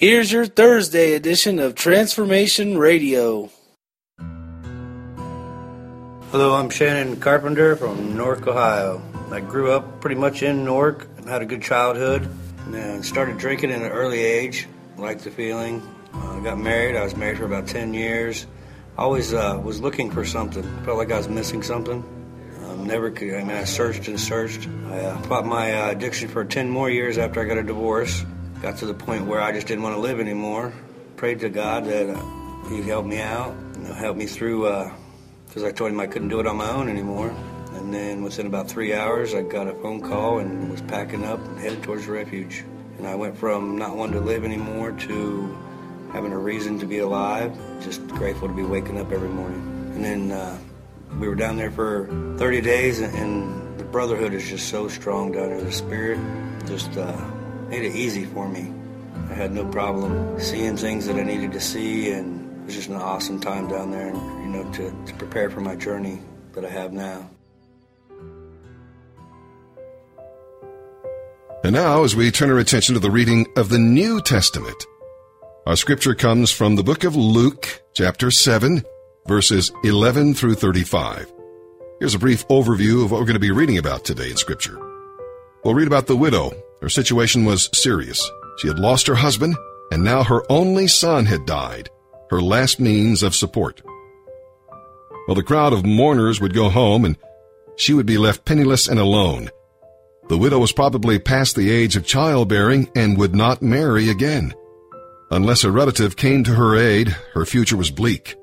Here's 0.00 0.32
your 0.32 0.46
Thursday 0.46 1.12
edition 1.12 1.58
of 1.58 1.74
Transformation 1.74 2.78
Radio. 2.78 3.50
Hello, 6.30 6.54
I'm 6.54 6.70
Shannon 6.70 7.20
Carpenter 7.20 7.76
from 7.76 8.16
Newark, 8.16 8.46
Ohio. 8.46 9.02
I 9.30 9.40
grew 9.40 9.72
up 9.72 10.00
pretty 10.00 10.16
much 10.16 10.42
in 10.42 10.64
Newark, 10.64 11.06
and 11.18 11.28
had 11.28 11.42
a 11.42 11.44
good 11.44 11.60
childhood, 11.60 12.26
and 12.72 13.04
started 13.04 13.36
drinking 13.36 13.72
at 13.72 13.82
an 13.82 13.90
early 13.90 14.20
age. 14.20 14.66
Liked 14.96 15.24
the 15.24 15.30
feeling. 15.30 15.86
I 16.14 16.38
uh, 16.38 16.40
got 16.40 16.58
married. 16.58 16.96
I 16.96 17.04
was 17.04 17.14
married 17.14 17.36
for 17.36 17.44
about 17.44 17.66
10 17.66 17.92
years. 17.92 18.46
Always 18.96 19.34
uh, 19.34 19.60
was 19.62 19.82
looking 19.82 20.10
for 20.10 20.24
something. 20.24 20.62
Felt 20.86 20.96
like 20.96 21.12
I 21.12 21.18
was 21.18 21.28
missing 21.28 21.62
something. 21.62 22.02
Um, 22.64 22.86
never 22.86 23.10
could. 23.10 23.34
I 23.34 23.44
mean, 23.44 23.54
I 23.54 23.64
searched 23.64 24.08
and 24.08 24.18
searched. 24.18 24.66
I 24.86 25.00
uh, 25.00 25.20
fought 25.24 25.44
my 25.44 25.74
uh, 25.74 25.90
addiction 25.90 26.30
for 26.30 26.42
10 26.42 26.70
more 26.70 26.88
years 26.88 27.18
after 27.18 27.42
I 27.42 27.44
got 27.44 27.58
a 27.58 27.62
divorce. 27.62 28.24
Got 28.62 28.76
to 28.78 28.86
the 28.86 28.92
point 28.92 29.24
where 29.24 29.40
I 29.40 29.52
just 29.52 29.66
didn't 29.66 29.82
want 29.82 29.94
to 29.94 30.00
live 30.02 30.20
anymore. 30.20 30.74
Prayed 31.16 31.40
to 31.40 31.48
God 31.48 31.86
that 31.86 32.10
uh, 32.10 32.68
He'd 32.68 32.84
help 32.84 33.06
me 33.06 33.18
out, 33.18 33.54
you 33.74 33.84
know, 33.84 33.94
help 33.94 34.18
me 34.18 34.26
through, 34.26 34.64
because 35.46 35.62
uh, 35.62 35.68
I 35.68 35.72
told 35.72 35.90
Him 35.92 35.98
I 35.98 36.06
couldn't 36.06 36.28
do 36.28 36.40
it 36.40 36.46
on 36.46 36.58
my 36.58 36.70
own 36.70 36.90
anymore. 36.90 37.34
And 37.72 37.94
then 37.94 38.22
within 38.22 38.46
about 38.46 38.68
three 38.68 38.92
hours, 38.92 39.34
I 39.34 39.40
got 39.40 39.66
a 39.66 39.72
phone 39.76 40.02
call 40.02 40.40
and 40.40 40.70
was 40.70 40.82
packing 40.82 41.24
up 41.24 41.38
and 41.40 41.58
headed 41.58 41.82
towards 41.82 42.04
the 42.04 42.12
refuge. 42.12 42.62
And 42.98 43.06
I 43.06 43.14
went 43.14 43.34
from 43.34 43.78
not 43.78 43.96
wanting 43.96 44.20
to 44.20 44.26
live 44.26 44.44
anymore 44.44 44.92
to 44.92 45.58
having 46.12 46.32
a 46.32 46.38
reason 46.38 46.78
to 46.80 46.86
be 46.86 46.98
alive. 46.98 47.58
Just 47.80 48.06
grateful 48.08 48.46
to 48.46 48.54
be 48.54 48.62
waking 48.62 49.00
up 49.00 49.10
every 49.10 49.30
morning. 49.30 49.62
And 49.94 50.04
then 50.04 50.32
uh, 50.32 50.58
we 51.18 51.28
were 51.28 51.34
down 51.34 51.56
there 51.56 51.70
for 51.70 52.08
30 52.36 52.60
days, 52.60 53.00
and 53.00 53.78
the 53.78 53.84
brotherhood 53.84 54.34
is 54.34 54.46
just 54.46 54.68
so 54.68 54.86
strong 54.86 55.32
down 55.32 55.48
there. 55.48 55.62
The 55.62 55.72
spirit 55.72 56.18
just 56.66 56.94
uh, 56.98 57.16
made 57.70 57.84
it 57.84 57.94
easy 57.94 58.24
for 58.24 58.48
me. 58.48 58.72
I 59.30 59.34
had 59.34 59.52
no 59.52 59.64
problem 59.64 60.40
seeing 60.40 60.76
things 60.76 61.06
that 61.06 61.14
I 61.14 61.22
needed 61.22 61.52
to 61.52 61.60
see, 61.60 62.10
and 62.10 62.62
it 62.62 62.66
was 62.66 62.74
just 62.74 62.88
an 62.88 62.96
awesome 62.96 63.40
time 63.40 63.68
down 63.68 63.92
there, 63.92 64.08
and 64.08 64.18
you 64.42 64.48
know, 64.48 64.72
to, 64.72 64.90
to 65.06 65.14
prepare 65.14 65.50
for 65.50 65.60
my 65.60 65.76
journey 65.76 66.20
that 66.52 66.64
I 66.64 66.68
have 66.68 66.92
now. 66.92 67.30
And 71.62 71.74
now, 71.74 72.02
as 72.02 72.16
we 72.16 72.32
turn 72.32 72.50
our 72.50 72.58
attention 72.58 72.94
to 72.94 73.00
the 73.00 73.10
reading 73.10 73.46
of 73.56 73.68
the 73.68 73.78
New 73.78 74.20
Testament, 74.20 74.84
our 75.66 75.76
scripture 75.76 76.16
comes 76.16 76.50
from 76.50 76.74
the 76.74 76.82
book 76.82 77.04
of 77.04 77.14
Luke, 77.14 77.82
chapter 77.94 78.32
7, 78.32 78.82
verses 79.28 79.70
11 79.84 80.34
through 80.34 80.54
35. 80.54 81.32
Here's 82.00 82.14
a 82.14 82.18
brief 82.18 82.48
overview 82.48 83.04
of 83.04 83.12
what 83.12 83.20
we're 83.20 83.26
going 83.26 83.34
to 83.34 83.40
be 83.40 83.52
reading 83.52 83.78
about 83.78 84.04
today 84.04 84.30
in 84.30 84.36
scripture. 84.36 84.78
We'll 85.62 85.74
read 85.74 85.86
about 85.86 86.06
the 86.08 86.16
widow. 86.16 86.50
Her 86.80 86.88
situation 86.88 87.44
was 87.44 87.68
serious. 87.72 88.28
She 88.58 88.68
had 88.68 88.78
lost 88.78 89.06
her 89.06 89.14
husband, 89.14 89.56
and 89.90 90.02
now 90.02 90.22
her 90.22 90.42
only 90.50 90.86
son 90.86 91.26
had 91.26 91.46
died, 91.46 91.90
her 92.30 92.40
last 92.40 92.80
means 92.80 93.22
of 93.22 93.34
support. 93.34 93.82
Well, 95.26 95.34
the 95.34 95.42
crowd 95.42 95.72
of 95.72 95.84
mourners 95.84 96.40
would 96.40 96.54
go 96.54 96.70
home, 96.70 97.04
and 97.04 97.16
she 97.76 97.92
would 97.92 98.06
be 98.06 98.18
left 98.18 98.44
penniless 98.44 98.88
and 98.88 98.98
alone. 98.98 99.50
The 100.28 100.38
widow 100.38 100.58
was 100.58 100.72
probably 100.72 101.18
past 101.18 101.56
the 101.56 101.70
age 101.70 101.96
of 101.96 102.06
childbearing 102.06 102.90
and 102.94 103.18
would 103.18 103.34
not 103.34 103.62
marry 103.62 104.08
again. 104.10 104.54
Unless 105.30 105.64
a 105.64 105.70
relative 105.70 106.16
came 106.16 106.44
to 106.44 106.54
her 106.54 106.76
aid, 106.76 107.08
her 107.34 107.44
future 107.44 107.76
was 107.76 107.90
bleak. 107.90 108.36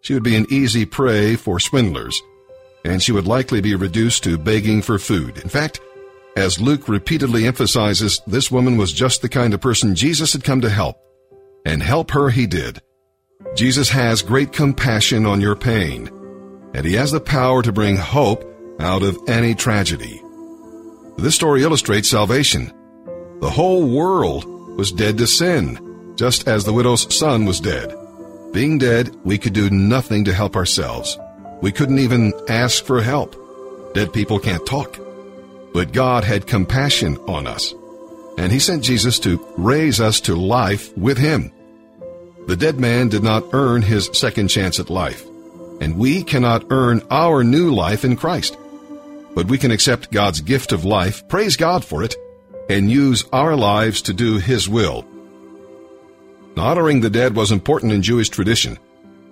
She 0.00 0.14
would 0.14 0.22
be 0.22 0.36
an 0.36 0.46
easy 0.50 0.84
prey 0.84 1.36
for 1.36 1.60
swindlers, 1.60 2.20
and 2.84 3.02
she 3.02 3.12
would 3.12 3.26
likely 3.26 3.60
be 3.60 3.74
reduced 3.74 4.24
to 4.24 4.38
begging 4.38 4.82
for 4.82 4.98
food. 4.98 5.38
In 5.38 5.48
fact, 5.48 5.80
as 6.36 6.60
Luke 6.60 6.88
repeatedly 6.88 7.46
emphasizes, 7.46 8.20
this 8.26 8.50
woman 8.50 8.76
was 8.76 8.92
just 8.92 9.22
the 9.22 9.28
kind 9.28 9.52
of 9.52 9.60
person 9.60 9.94
Jesus 9.94 10.32
had 10.32 10.44
come 10.44 10.60
to 10.62 10.70
help. 10.70 10.96
And 11.64 11.82
help 11.82 12.10
her 12.12 12.30
he 12.30 12.46
did. 12.46 12.80
Jesus 13.54 13.88
has 13.90 14.22
great 14.22 14.52
compassion 14.52 15.26
on 15.26 15.40
your 15.40 15.54
pain, 15.54 16.08
and 16.74 16.84
he 16.84 16.94
has 16.94 17.12
the 17.12 17.20
power 17.20 17.62
to 17.62 17.72
bring 17.72 17.96
hope 17.96 18.44
out 18.80 19.02
of 19.02 19.18
any 19.28 19.54
tragedy. 19.54 20.20
This 21.18 21.34
story 21.34 21.62
illustrates 21.62 22.08
salvation. 22.10 22.72
The 23.40 23.50
whole 23.50 23.86
world 23.86 24.44
was 24.76 24.90
dead 24.90 25.18
to 25.18 25.26
sin 25.26 25.92
just 26.16 26.46
as 26.46 26.64
the 26.64 26.72
widow's 26.72 27.14
son 27.14 27.44
was 27.44 27.60
dead. 27.60 27.94
Being 28.52 28.78
dead, 28.78 29.14
we 29.24 29.38
could 29.38 29.52
do 29.52 29.70
nothing 29.70 30.24
to 30.24 30.32
help 30.32 30.56
ourselves. 30.56 31.18
We 31.62 31.72
couldn't 31.72 31.98
even 31.98 32.32
ask 32.48 32.84
for 32.84 33.02
help. 33.02 33.34
Dead 33.94 34.12
people 34.12 34.38
can't 34.38 34.64
talk. 34.66 34.98
But 35.72 35.92
God 35.92 36.24
had 36.24 36.46
compassion 36.46 37.16
on 37.28 37.46
us, 37.46 37.74
and 38.38 38.52
He 38.52 38.58
sent 38.58 38.84
Jesus 38.84 39.18
to 39.20 39.44
raise 39.56 40.00
us 40.00 40.20
to 40.22 40.34
life 40.34 40.96
with 40.96 41.18
Him. 41.18 41.52
The 42.46 42.56
dead 42.56 42.80
man 42.80 43.08
did 43.08 43.22
not 43.22 43.44
earn 43.52 43.82
his 43.82 44.10
second 44.12 44.48
chance 44.48 44.80
at 44.80 44.90
life, 44.90 45.24
and 45.80 45.96
we 45.96 46.24
cannot 46.24 46.66
earn 46.70 47.02
our 47.10 47.44
new 47.44 47.72
life 47.72 48.04
in 48.04 48.16
Christ. 48.16 48.56
But 49.34 49.46
we 49.46 49.58
can 49.58 49.70
accept 49.70 50.10
God's 50.10 50.40
gift 50.40 50.72
of 50.72 50.84
life, 50.84 51.26
praise 51.28 51.56
God 51.56 51.84
for 51.84 52.02
it, 52.02 52.16
and 52.68 52.90
use 52.90 53.24
our 53.32 53.56
lives 53.56 54.02
to 54.02 54.12
do 54.12 54.38
His 54.38 54.68
will 54.68 55.06
Honoring 56.56 57.00
the 57.00 57.10
dead 57.10 57.34
was 57.34 57.50
important 57.50 57.92
in 57.92 58.02
Jewish 58.02 58.28
tradition. 58.28 58.78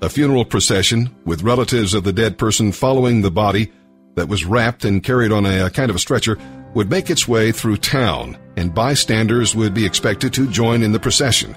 A 0.00 0.08
funeral 0.08 0.44
procession, 0.44 1.14
with 1.26 1.42
relatives 1.42 1.92
of 1.92 2.02
the 2.02 2.14
dead 2.14 2.38
person 2.38 2.72
following 2.72 3.20
the 3.20 3.30
body 3.30 3.70
that 4.14 4.28
was 4.28 4.44
wrapped 4.44 4.84
and 4.84 5.02
carried 5.02 5.32
on 5.32 5.46
a, 5.46 5.66
a 5.66 5.70
kind 5.70 5.90
of 5.90 5.96
a 5.96 6.00
stretcher, 6.00 6.38
would 6.74 6.90
make 6.90 7.10
its 7.10 7.26
way 7.26 7.52
through 7.52 7.76
town, 7.76 8.38
and 8.56 8.74
bystanders 8.74 9.54
would 9.54 9.74
be 9.74 9.84
expected 9.84 10.32
to 10.32 10.50
join 10.50 10.82
in 10.82 10.92
the 10.92 11.00
procession. 11.00 11.56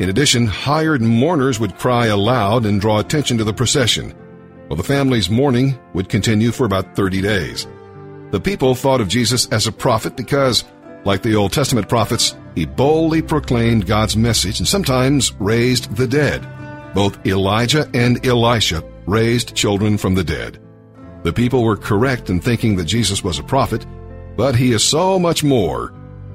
In 0.00 0.08
addition, 0.08 0.46
hired 0.46 1.00
mourners 1.00 1.60
would 1.60 1.78
cry 1.78 2.06
aloud 2.06 2.66
and 2.66 2.80
draw 2.80 2.98
attention 2.98 3.38
to 3.38 3.44
the 3.44 3.54
procession, 3.54 4.10
while 4.66 4.76
the 4.76 4.82
family's 4.82 5.30
mourning 5.30 5.78
would 5.94 6.08
continue 6.08 6.50
for 6.50 6.64
about 6.64 6.96
30 6.96 7.22
days. 7.22 7.66
The 8.30 8.40
people 8.40 8.74
thought 8.74 9.00
of 9.00 9.08
Jesus 9.08 9.46
as 9.52 9.66
a 9.66 9.72
prophet 9.72 10.16
because, 10.16 10.64
like 11.04 11.22
the 11.22 11.36
Old 11.36 11.52
Testament 11.52 11.88
prophets, 11.88 12.34
he 12.54 12.66
boldly 12.66 13.22
proclaimed 13.22 13.86
God's 13.86 14.16
message 14.16 14.58
and 14.58 14.66
sometimes 14.66 15.32
raised 15.38 15.94
the 15.96 16.06
dead. 16.06 16.44
Both 16.94 17.24
Elijah 17.26 17.88
and 17.94 18.24
Elisha 18.26 18.82
raised 19.06 19.54
children 19.54 19.98
from 19.98 20.14
the 20.14 20.24
dead. 20.24 20.63
The 21.24 21.32
people 21.32 21.64
were 21.64 21.76
correct 21.76 22.30
in 22.30 22.40
thinking 22.40 22.76
that 22.76 22.84
Jesus 22.84 23.24
was 23.24 23.38
a 23.38 23.42
prophet, 23.42 23.84
but 24.36 24.54
he 24.54 24.72
is 24.72 24.84
so 24.84 25.18
much 25.18 25.42
more. 25.42 25.92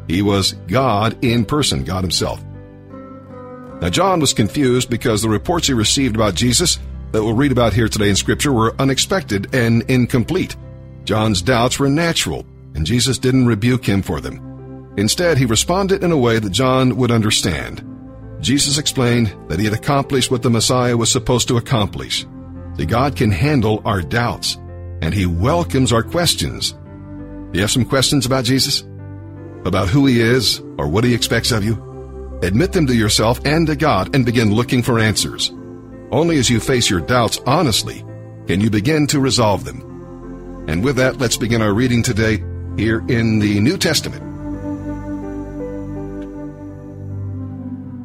He 0.07 0.22
was 0.22 0.53
God 0.67 1.23
in 1.23 1.45
person, 1.45 1.83
God 1.83 2.03
himself. 2.03 2.44
Now, 3.81 3.89
John 3.89 4.19
was 4.19 4.33
confused 4.33 4.89
because 4.89 5.22
the 5.22 5.29
reports 5.29 5.67
he 5.67 5.73
received 5.73 6.16
about 6.16 6.35
Jesus 6.35 6.79
that 7.11 7.23
we'll 7.23 7.33
read 7.33 7.51
about 7.51 7.73
here 7.73 7.88
today 7.88 8.09
in 8.09 8.16
Scripture 8.16 8.51
were 8.51 8.75
unexpected 8.79 9.53
and 9.55 9.83
incomplete. 9.89 10.57
John's 11.06 11.41
doubts 11.41 11.79
were 11.79 11.89
natural, 11.89 12.45
and 12.73 12.85
Jesus 12.85 13.17
didn't 13.17 13.45
rebuke 13.45 13.85
him 13.85 14.01
for 14.01 14.19
them. 14.19 14.94
Instead, 14.97 15.38
he 15.38 15.45
responded 15.45 16.03
in 16.03 16.11
a 16.11 16.17
way 16.17 16.39
that 16.39 16.50
John 16.50 16.97
would 16.97 17.11
understand. 17.11 17.85
Jesus 18.41 18.77
explained 18.77 19.33
that 19.47 19.59
he 19.59 19.66
had 19.66 19.73
accomplished 19.73 20.31
what 20.31 20.41
the 20.41 20.50
Messiah 20.50 20.97
was 20.97 21.11
supposed 21.11 21.47
to 21.47 21.57
accomplish. 21.57 22.25
That 22.75 22.88
God 22.88 23.16
can 23.16 23.31
handle 23.31 23.81
our 23.85 24.01
doubts, 24.01 24.57
and 25.02 25.14
he 25.14 25.26
welcomes 25.26 25.94
our 25.94 26.04
questions. 26.04 26.76
You 27.54 27.62
have 27.62 27.72
some 27.72 27.86
questions 27.86 28.26
about 28.26 28.46
Jesus? 28.46 28.82
About 29.66 29.90
who 29.90 30.06
he 30.06 30.22
is 30.22 30.60
or 30.78 30.88
what 30.88 31.04
he 31.04 31.14
expects 31.14 31.52
of 31.52 31.64
you? 31.64 32.40
Admit 32.44 32.72
them 32.72 32.88
to 32.88 32.96
yourself 32.96 33.40
and 33.46 33.68
to 33.68 33.76
God 33.76 34.16
and 34.16 34.26
begin 34.26 34.54
looking 34.54 34.84
for 34.84 35.00
answers. 35.00 35.52
Only 36.12 36.38
as 36.38 36.50
you 36.50 36.60
face 36.60 36.90
your 36.90 37.02
doubts 37.02 37.40
honestly 37.46 38.04
can 38.48 38.62
you 38.62 38.70
begin 38.70 39.08
to 39.08 39.20
resolve 39.20 39.66
them. 39.66 40.66
And 40.68 40.84
with 40.84 40.96
that, 40.98 41.18
let's 41.18 41.38
begin 41.38 41.62
our 41.62 41.74
reading 41.74 42.04
today 42.04 42.38
here 42.78 43.04
in 43.08 43.40
the 43.40 43.60
New 43.60 43.78
Testament. 43.78 44.24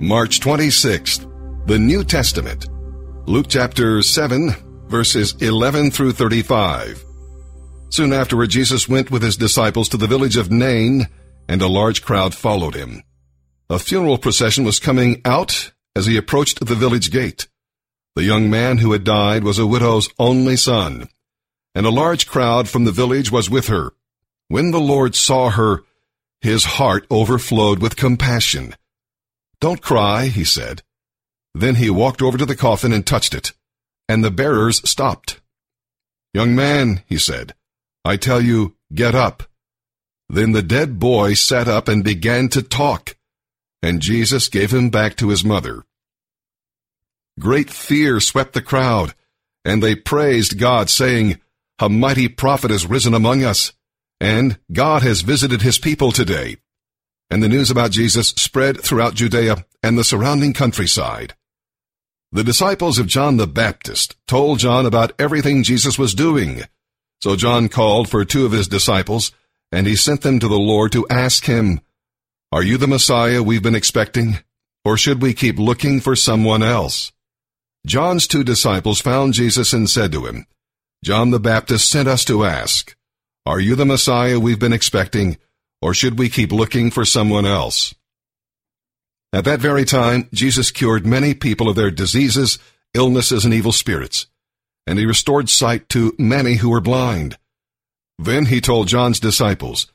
March 0.01 0.41
26th, 0.41 1.67
the 1.67 1.79
New 1.79 2.05
Testament, 2.05 2.67
Luke 3.27 3.47
chapter 3.49 4.03
7, 4.03 4.51
verses 4.95 5.35
11 5.41 5.91
through 5.91 6.13
35. 6.13 7.05
Soon 7.91 8.13
afterward, 8.13 8.49
Jesus 8.51 8.89
went 8.89 9.11
with 9.11 9.23
his 9.23 9.37
disciples 9.37 9.89
to 9.89 9.97
the 9.97 10.07
village 10.07 10.37
of 10.37 10.53
Nain, 10.53 11.09
and 11.49 11.61
a 11.61 11.67
large 11.67 12.01
crowd 12.05 12.33
followed 12.33 12.77
him. 12.77 13.03
A 13.69 13.81
funeral 13.81 14.19
procession 14.19 14.65
was 14.65 14.79
coming 14.79 15.21
out 15.25 15.73
as 15.97 16.07
he 16.07 16.17
approached 16.17 16.65
the 16.65 16.77
village 16.77 17.11
gate. 17.11 17.49
The 18.15 18.23
young 18.23 18.49
man 18.49 18.79
who 18.79 18.93
had 18.93 19.03
died 19.03 19.43
was 19.43 19.59
a 19.59 19.67
widow's 19.67 20.09
only 20.17 20.57
son, 20.57 21.09
and 21.75 21.87
a 21.87 21.99
large 22.03 22.29
crowd 22.29 22.69
from 22.69 22.85
the 22.85 22.93
village 22.93 23.33
was 23.33 23.51
with 23.51 23.67
her. 23.67 23.95
When 24.47 24.71
the 24.71 24.87
Lord 24.95 25.17
saw 25.17 25.51
her, 25.51 25.83
his 26.41 26.65
heart 26.65 27.05
overflowed 27.11 27.81
with 27.81 27.97
compassion 27.97 28.77
don't 29.65 29.81
cry, 29.81 30.27
he 30.27 30.45
said. 30.45 30.83
Then 31.55 31.77
he 31.77 31.89
walked 31.89 32.21
over 32.21 32.37
to 32.37 32.45
the 32.45 32.55
coffin 32.55 32.93
and 32.93 33.07
touched 33.07 33.35
it, 33.35 33.53
and 34.09 34.23
the 34.23 34.31
bearers 34.31 34.89
stopped. 34.89 35.41
Young 36.33 36.55
man, 36.55 37.03
he 37.07 37.19
said, 37.19 37.55
I 38.05 38.17
tell 38.17 38.41
you, 38.41 38.77
get 38.93 39.15
up. 39.15 39.45
Then 40.29 40.53
the 40.53 40.63
dead 40.63 40.99
boy 40.99 41.35
sat 41.35 41.69
up 41.69 41.89
and 41.89 42.03
began 42.03 42.49
to 42.49 42.63
talk, 42.63 43.17
and 43.83 44.03
Jesus 44.03 44.49
gave 44.49 44.73
him 44.73 44.91
back 44.91 45.17
to 45.17 45.29
his 45.29 45.45
mother. 45.45 45.85
Great 47.39 47.71
fear 47.71 48.21
swept 48.21 48.53
the 48.53 48.63
crowd, 48.63 49.15
and 49.65 49.83
they 49.83 49.95
praised 49.95 50.59
God, 50.59 50.89
saying, 50.91 51.41
A 51.79 51.89
mighty 51.89 52.29
prophet 52.29 52.71
has 52.71 52.87
risen 52.87 53.15
among 53.15 53.45
us, 53.45 53.73
and 54.21 54.59
God 54.73 55.03
has 55.03 55.23
visited 55.23 55.63
his 55.63 55.79
people 55.79 56.13
today. 56.13 56.57
And 57.31 57.43
the 57.43 57.49
news 57.49 57.71
about 57.71 57.91
Jesus 57.91 58.29
spread 58.29 58.81
throughout 58.81 59.15
Judea 59.15 59.65
and 59.83 59.99
the 59.99 60.05
surrounding 60.05 60.53
countryside. 60.53 61.35
The 62.35 62.43
disciples 62.43 62.99
of 62.99 63.07
John 63.07 63.37
the 63.37 63.47
Baptist 63.47 64.17
told 64.27 64.59
John 64.59 64.87
about 64.87 65.13
everything 65.21 65.63
Jesus 65.63 65.97
was 65.97 66.15
doing. 66.15 66.63
So 67.23 67.37
John 67.37 67.69
called 67.69 68.09
for 68.09 68.25
two 68.25 68.45
of 68.45 68.51
his 68.51 68.67
disciples, 68.67 69.31
and 69.71 69.87
he 69.87 69.95
sent 69.95 70.23
them 70.23 70.41
to 70.41 70.49
the 70.49 70.59
Lord 70.59 70.91
to 70.93 71.07
ask 71.09 71.45
him, 71.45 71.81
Are 72.51 72.65
you 72.65 72.77
the 72.77 72.89
Messiah 72.89 73.41
we've 73.41 73.63
been 73.63 73.77
expecting? 73.77 74.41
Or 74.85 74.97
should 74.97 75.23
we 75.23 75.33
keep 75.33 75.61
looking 75.61 76.01
for 76.01 76.17
someone 76.17 76.65
else? 76.65 77.13
John's 77.87 78.27
two 78.27 78.43
disciples 78.43 79.01
found 79.01 79.35
Jesus 79.35 79.73
and 79.73 79.89
said 79.89 80.11
to 80.11 80.27
him, 80.27 80.45
John 81.05 81.31
the 81.31 81.39
Baptist 81.39 81.89
sent 81.89 82.09
us 82.09 82.25
to 82.25 82.45
ask, 82.45 82.97
Are 83.47 83.61
you 83.61 83.77
the 83.77 83.87
Messiah 83.87 84.41
we've 84.41 84.59
been 84.59 84.73
expecting, 84.73 85.39
or 85.81 85.95
should 85.95 86.19
we 86.19 86.29
keep 86.29 86.51
looking 86.51 86.91
for 86.91 87.05
someone 87.05 87.47
else? 87.47 87.95
At 89.35 89.47
that 89.47 89.59
very 89.59 89.85
time, 89.85 90.29
Jesus 90.33 90.71
cured 90.71 91.05
many 91.05 91.35
people 91.35 91.69
of 91.69 91.75
their 91.75 91.91
diseases, 91.91 92.61
illnesses, 92.95 93.45
and 93.45 93.53
evil 93.53 93.73
spirits, 93.73 94.29
and 94.87 94.97
he 94.97 95.07
restored 95.07 95.49
sight 95.49 95.89
to 95.89 96.15
many 96.17 96.55
who 96.55 96.71
were 96.71 96.81
blind. 96.81 97.37
Then 98.17 98.47
he 98.47 98.61
told 98.61 98.87
John's 98.87 99.19
disciples, 99.19 99.89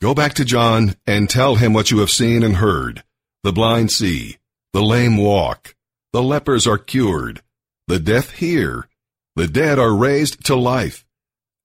Go 0.00 0.14
back 0.14 0.34
to 0.34 0.44
John 0.44 0.94
and 1.08 1.28
tell 1.28 1.56
him 1.56 1.72
what 1.72 1.90
you 1.90 1.98
have 1.98 2.10
seen 2.10 2.44
and 2.44 2.54
heard. 2.54 3.02
The 3.42 3.52
blind 3.52 3.90
see, 3.90 4.36
the 4.72 4.82
lame 4.82 5.16
walk, 5.16 5.74
the 6.12 6.22
lepers 6.22 6.64
are 6.64 6.78
cured, 6.78 7.42
the 7.88 7.98
deaf 7.98 8.30
hear, 8.30 8.88
the 9.34 9.48
dead 9.48 9.80
are 9.80 9.92
raised 9.92 10.44
to 10.44 10.54
life, 10.54 11.04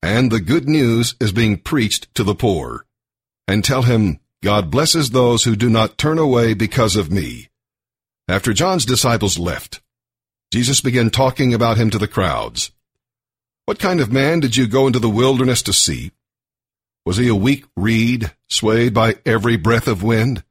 and 0.01 0.31
the 0.31 0.41
good 0.41 0.67
news 0.67 1.13
is 1.19 1.31
being 1.31 1.59
preached 1.59 2.11
to 2.15 2.23
the 2.23 2.33
poor. 2.33 2.87
And 3.47 3.63
tell 3.63 3.83
him, 3.83 4.19
God 4.41 4.71
blesses 4.71 5.09
those 5.09 5.43
who 5.43 5.55
do 5.55 5.69
not 5.69 5.97
turn 5.97 6.17
away 6.17 6.53
because 6.53 6.95
of 6.95 7.11
me. 7.11 7.49
After 8.27 8.53
John's 8.53 8.85
disciples 8.85 9.37
left, 9.37 9.81
Jesus 10.53 10.81
began 10.81 11.09
talking 11.09 11.53
about 11.53 11.77
him 11.77 11.89
to 11.89 11.97
the 11.97 12.07
crowds. 12.07 12.71
What 13.65 13.79
kind 13.79 13.99
of 13.99 14.11
man 14.11 14.39
did 14.39 14.55
you 14.55 14.67
go 14.67 14.87
into 14.87 14.99
the 14.99 15.09
wilderness 15.09 15.61
to 15.63 15.73
see? 15.73 16.11
Was 17.05 17.17
he 17.17 17.27
a 17.27 17.35
weak 17.35 17.65
reed, 17.75 18.31
swayed 18.49 18.93
by 18.93 19.15
every 19.25 19.57
breath 19.57 19.87
of 19.87 20.03
wind? 20.03 20.43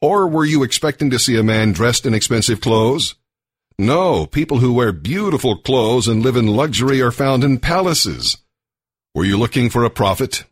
Or 0.00 0.26
were 0.26 0.44
you 0.44 0.62
expecting 0.62 1.10
to 1.10 1.18
see 1.18 1.36
a 1.36 1.42
man 1.42 1.72
dressed 1.72 2.06
in 2.06 2.14
expensive 2.14 2.60
clothes? 2.60 3.14
No, 3.78 4.26
people 4.26 4.58
who 4.58 4.72
wear 4.72 4.92
beautiful 4.92 5.56
clothes 5.56 6.08
and 6.08 6.22
live 6.22 6.36
in 6.36 6.46
luxury 6.46 7.00
are 7.02 7.12
found 7.12 7.44
in 7.44 7.58
palaces. 7.58 8.38
Were 9.14 9.24
you 9.24 9.36
looking 9.36 9.70
for 9.70 9.84
a 9.84 9.90
prophet? 9.90 10.44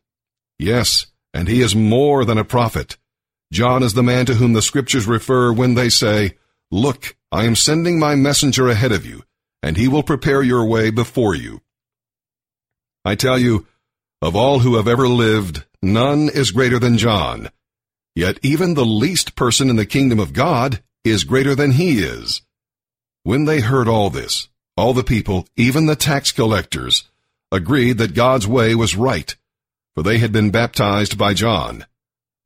Yes, 0.58 1.06
and 1.36 1.48
he 1.48 1.60
is 1.60 1.76
more 1.76 2.24
than 2.24 2.38
a 2.38 2.44
prophet. 2.44 2.96
John 3.52 3.82
is 3.82 3.92
the 3.92 4.02
man 4.02 4.24
to 4.24 4.34
whom 4.34 4.54
the 4.54 4.62
scriptures 4.62 5.06
refer 5.06 5.52
when 5.52 5.74
they 5.74 5.90
say, 5.90 6.38
Look, 6.70 7.14
I 7.30 7.44
am 7.44 7.54
sending 7.54 7.98
my 7.98 8.14
messenger 8.14 8.68
ahead 8.68 8.90
of 8.90 9.04
you, 9.04 9.22
and 9.62 9.76
he 9.76 9.86
will 9.86 10.02
prepare 10.02 10.42
your 10.42 10.64
way 10.66 10.88
before 10.88 11.34
you. 11.34 11.60
I 13.04 13.16
tell 13.16 13.38
you, 13.38 13.66
of 14.22 14.34
all 14.34 14.60
who 14.60 14.76
have 14.76 14.88
ever 14.88 15.06
lived, 15.06 15.62
none 15.82 16.30
is 16.30 16.52
greater 16.52 16.78
than 16.78 16.96
John. 16.96 17.50
Yet 18.14 18.38
even 18.42 18.72
the 18.72 18.86
least 18.86 19.36
person 19.36 19.68
in 19.68 19.76
the 19.76 19.84
kingdom 19.84 20.18
of 20.18 20.32
God 20.32 20.82
is 21.04 21.24
greater 21.24 21.54
than 21.54 21.72
he 21.72 21.98
is. 21.98 22.40
When 23.24 23.44
they 23.44 23.60
heard 23.60 23.88
all 23.88 24.08
this, 24.08 24.48
all 24.74 24.94
the 24.94 25.04
people, 25.04 25.46
even 25.54 25.84
the 25.84 25.96
tax 25.96 26.32
collectors, 26.32 27.04
agreed 27.52 27.98
that 27.98 28.14
God's 28.14 28.46
way 28.46 28.74
was 28.74 28.96
right, 28.96 29.36
for 29.96 30.02
they 30.02 30.18
had 30.18 30.30
been 30.30 30.50
baptized 30.50 31.16
by 31.16 31.32
John. 31.32 31.86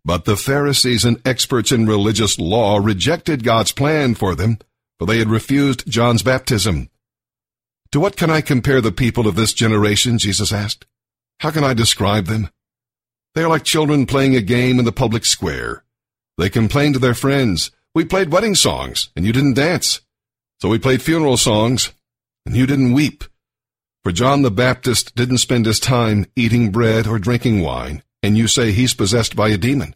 But 0.05 0.25
the 0.25 0.37
Pharisees 0.37 1.05
and 1.05 1.21
experts 1.27 1.73
in 1.73 1.87
religious 1.87 2.39
law 2.39 2.79
rejected 2.79 3.45
God's 3.45 3.73
plan 3.73 4.15
for 4.15 4.37
them, 4.37 4.59
for 4.99 5.07
they 5.07 5.19
had 5.19 5.29
refused 5.29 5.91
John's 5.91 6.23
baptism. 6.23 6.89
To 7.91 7.99
what 7.99 8.17
can 8.17 8.31
I 8.31 8.41
compare 8.41 8.81
the 8.81 8.93
people 8.93 9.27
of 9.27 9.35
this 9.35 9.53
generation? 9.53 10.17
Jesus 10.17 10.53
asked. 10.53 10.87
How 11.41 11.51
can 11.51 11.65
I 11.65 11.75
describe 11.75 12.27
them? 12.27 12.51
They 13.35 13.43
are 13.43 13.49
like 13.49 13.65
children 13.65 14.07
playing 14.07 14.37
a 14.37 14.41
game 14.41 14.79
in 14.79 14.85
the 14.85 14.93
public 14.93 15.25
square. 15.25 15.83
They 16.39 16.51
complain 16.51 16.93
to 16.93 16.99
their 17.01 17.15
friends, 17.15 17.73
We 17.95 18.05
played 18.05 18.31
wedding 18.31 18.55
songs, 18.55 19.11
and 19.17 19.27
you 19.27 19.33
didn't 19.33 19.55
dance. 19.55 20.01
So 20.61 20.69
we 20.69 20.79
played 20.79 21.03
funeral 21.03 21.37
songs, 21.37 21.93
and 22.47 22.55
you 22.55 22.67
didn't 22.67 22.93
weep. 22.93 23.25
For 24.03 24.13
John 24.13 24.43
the 24.43 24.51
Baptist 24.51 25.15
didn't 25.15 25.39
spend 25.39 25.67
his 25.67 25.79
time 25.79 26.27
eating 26.35 26.71
bread 26.71 27.07
or 27.07 27.19
drinking 27.19 27.61
wine, 27.61 28.03
and 28.23 28.37
you 28.37 28.49
say 28.49 28.73
he's 28.73 28.95
possessed 28.95 29.37
by 29.37 29.49
a 29.51 29.59
demon. 29.59 29.95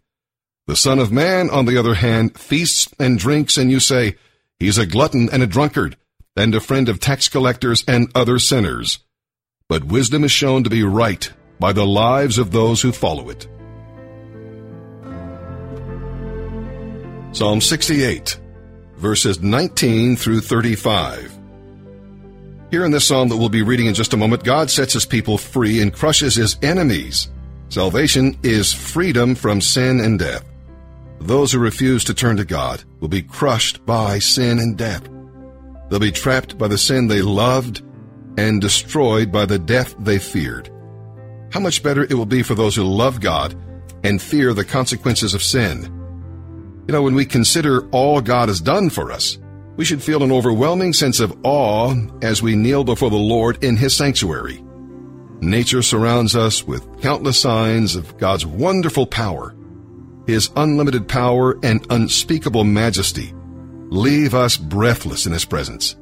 The 0.66 0.76
Son 0.76 0.98
of 0.98 1.10
Man, 1.12 1.50
on 1.50 1.66
the 1.66 1.78
other 1.78 1.94
hand, 1.94 2.38
feasts 2.38 2.88
and 2.98 3.18
drinks, 3.18 3.56
and 3.56 3.70
you 3.70 3.80
say 3.80 4.16
he's 4.58 4.78
a 4.78 4.86
glutton 4.86 5.28
and 5.32 5.42
a 5.42 5.46
drunkard, 5.46 5.96
and 6.36 6.54
a 6.54 6.60
friend 6.60 6.88
of 6.88 7.00
tax 7.00 7.28
collectors 7.28 7.84
and 7.88 8.10
other 8.14 8.38
sinners. 8.38 8.98
But 9.68 9.84
wisdom 9.84 10.24
is 10.24 10.32
shown 10.32 10.64
to 10.64 10.70
be 10.70 10.82
right 10.82 11.30
by 11.58 11.72
the 11.72 11.86
lives 11.86 12.38
of 12.38 12.50
those 12.50 12.82
who 12.82 12.92
follow 12.92 13.30
it. 13.30 13.48
Psalm 17.32 17.60
68 17.60 18.38
verses 18.96 19.40
19 19.40 20.16
through 20.16 20.40
35. 20.40 21.33
Here 22.74 22.84
in 22.84 22.90
this 22.90 23.06
psalm 23.06 23.28
that 23.28 23.36
we'll 23.36 23.48
be 23.48 23.62
reading 23.62 23.86
in 23.86 23.94
just 23.94 24.14
a 24.14 24.16
moment, 24.16 24.42
God 24.42 24.68
sets 24.68 24.94
his 24.94 25.06
people 25.06 25.38
free 25.38 25.80
and 25.80 25.94
crushes 25.94 26.34
his 26.34 26.56
enemies. 26.60 27.28
Salvation 27.68 28.36
is 28.42 28.72
freedom 28.72 29.36
from 29.36 29.60
sin 29.60 30.00
and 30.00 30.18
death. 30.18 30.44
Those 31.20 31.52
who 31.52 31.60
refuse 31.60 32.02
to 32.02 32.14
turn 32.14 32.36
to 32.38 32.44
God 32.44 32.82
will 32.98 33.06
be 33.06 33.22
crushed 33.22 33.86
by 33.86 34.18
sin 34.18 34.58
and 34.58 34.76
death. 34.76 35.08
They'll 35.88 36.00
be 36.00 36.10
trapped 36.10 36.58
by 36.58 36.66
the 36.66 36.76
sin 36.76 37.06
they 37.06 37.22
loved 37.22 37.82
and 38.38 38.60
destroyed 38.60 39.30
by 39.30 39.46
the 39.46 39.60
death 39.60 39.94
they 40.00 40.18
feared. 40.18 40.68
How 41.52 41.60
much 41.60 41.80
better 41.80 42.02
it 42.02 42.14
will 42.14 42.26
be 42.26 42.42
for 42.42 42.56
those 42.56 42.74
who 42.74 42.82
love 42.82 43.20
God 43.20 43.54
and 44.02 44.20
fear 44.20 44.52
the 44.52 44.64
consequences 44.64 45.32
of 45.32 45.44
sin 45.44 45.94
you 46.86 46.92
know, 46.92 47.02
when 47.02 47.14
we 47.14 47.24
consider 47.24 47.88
all 47.90 48.20
God 48.20 48.48
has 48.48 48.60
done 48.60 48.90
for 48.90 49.10
us, 49.10 49.38
we 49.76 49.84
should 49.84 50.02
feel 50.02 50.22
an 50.22 50.32
overwhelming 50.32 50.92
sense 50.92 51.20
of 51.20 51.36
awe 51.42 51.94
as 52.22 52.42
we 52.42 52.54
kneel 52.54 52.84
before 52.84 53.10
the 53.10 53.16
Lord 53.16 53.62
in 53.64 53.76
His 53.76 53.94
sanctuary. 53.96 54.62
Nature 55.40 55.82
surrounds 55.82 56.36
us 56.36 56.64
with 56.64 57.02
countless 57.02 57.40
signs 57.40 57.96
of 57.96 58.16
God's 58.18 58.46
wonderful 58.46 59.06
power. 59.06 59.54
His 60.26 60.50
unlimited 60.56 61.08
power 61.08 61.58
and 61.62 61.86
unspeakable 61.90 62.64
majesty 62.64 63.34
leave 63.90 64.34
us 64.34 64.56
breathless 64.56 65.26
in 65.26 65.32
His 65.32 65.44
presence. 65.44 65.96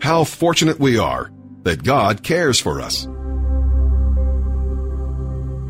How 0.00 0.24
fortunate 0.24 0.78
we 0.78 0.98
are 0.98 1.30
that 1.64 1.82
God 1.82 2.22
cares 2.22 2.58
for 2.58 2.80
us. 2.80 3.06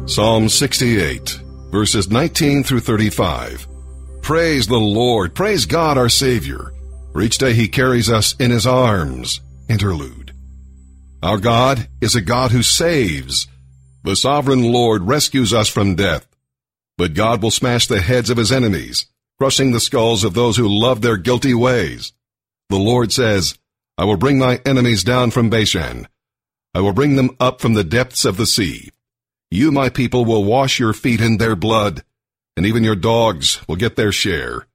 Psalm 0.07 0.49
68, 0.49 1.41
verses 1.71 2.11
19 2.11 2.65
through 2.65 2.81
35. 2.81 3.67
Praise 4.23 4.67
the 4.67 4.79
Lord. 4.79 5.35
Praise 5.35 5.67
God 5.67 5.99
our 5.99 6.09
Savior. 6.09 6.73
For 7.12 7.23
each 7.23 7.38
day 7.38 7.55
He 7.55 7.69
carries 7.69 8.11
us 8.11 8.35
in 8.37 8.50
His 8.50 8.67
arms. 8.67 9.40
Interlude. 9.69 10.33
Our 11.23 11.38
God 11.38 11.88
is 12.00 12.14
a 12.14 12.21
God 12.21 12.50
who 12.50 12.62
saves. 12.62 13.47
The 14.05 14.17
sovereign 14.17 14.73
Lord 14.73 15.02
rescues 15.02 15.52
us 15.52 15.69
from 15.69 15.95
death. 15.95 16.26
But 16.97 17.14
God 17.14 17.43
will 17.43 17.50
smash 17.50 17.87
the 17.87 18.00
heads 18.00 18.31
of 18.31 18.37
His 18.37 18.52
enemies, 18.52 19.07
crushing 19.38 19.73
the 19.73 19.81
skulls 19.81 20.25
of 20.25 20.35
those 20.35 20.57
who 20.57 20.69
love 20.69 21.02
their 21.02 21.17
guilty 21.17 21.55
ways. 21.55 22.12
The 22.69 22.79
Lord 22.79 23.12
says, 23.12 23.59
I 23.99 24.05
will 24.05 24.17
bring 24.17 24.38
my 24.38 24.61
enemies 24.64 25.05
down 25.05 25.31
from 25.31 25.50
Bashan. 25.50 26.09
I 26.75 26.81
will 26.81 26.93
bring 26.93 27.17
them 27.17 27.37
up 27.40 27.61
from 27.61 27.75
the 27.75 27.85
depths 27.85 28.25
of 28.25 28.37
the 28.37 28.47
sea. 28.47 28.90
You, 29.50 29.73
my 29.73 29.88
people, 29.88 30.25
will 30.25 30.45
wash 30.45 30.79
your 30.79 30.93
feet 30.93 31.21
in 31.21 31.38
their 31.38 31.57
blood 31.57 32.02
and 32.61 32.67
even 32.67 32.85
your 32.85 32.95
dogs 32.95 33.59
will 33.67 33.76
get 33.76 33.97
their 33.97 34.12
share. 34.12 34.67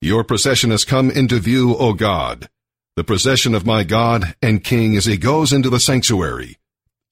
Your 0.00 0.24
procession 0.24 0.70
has 0.70 0.84
come 0.84 1.10
into 1.10 1.38
view, 1.38 1.76
O 1.76 1.92
God, 1.92 2.48
the 2.96 3.04
procession 3.04 3.54
of 3.54 3.66
my 3.66 3.84
God 3.84 4.34
and 4.40 4.62
King 4.62 4.96
as 4.96 5.04
he 5.06 5.16
goes 5.16 5.52
into 5.52 5.70
the 5.70 5.80
sanctuary. 5.80 6.58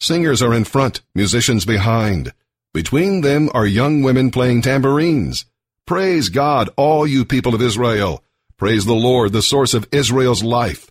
Singers 0.00 0.42
are 0.42 0.54
in 0.54 0.64
front, 0.64 1.02
musicians 1.14 1.64
behind. 1.64 2.32
Between 2.74 3.20
them 3.20 3.50
are 3.52 3.66
young 3.66 4.02
women 4.02 4.30
playing 4.30 4.62
tambourines. 4.62 5.44
Praise 5.86 6.28
God, 6.28 6.70
all 6.76 7.06
you 7.06 7.24
people 7.24 7.54
of 7.54 7.62
Israel. 7.62 8.24
Praise 8.56 8.84
the 8.84 8.94
Lord, 8.94 9.32
the 9.32 9.42
source 9.42 9.74
of 9.74 9.88
Israel's 9.92 10.42
life. 10.42 10.90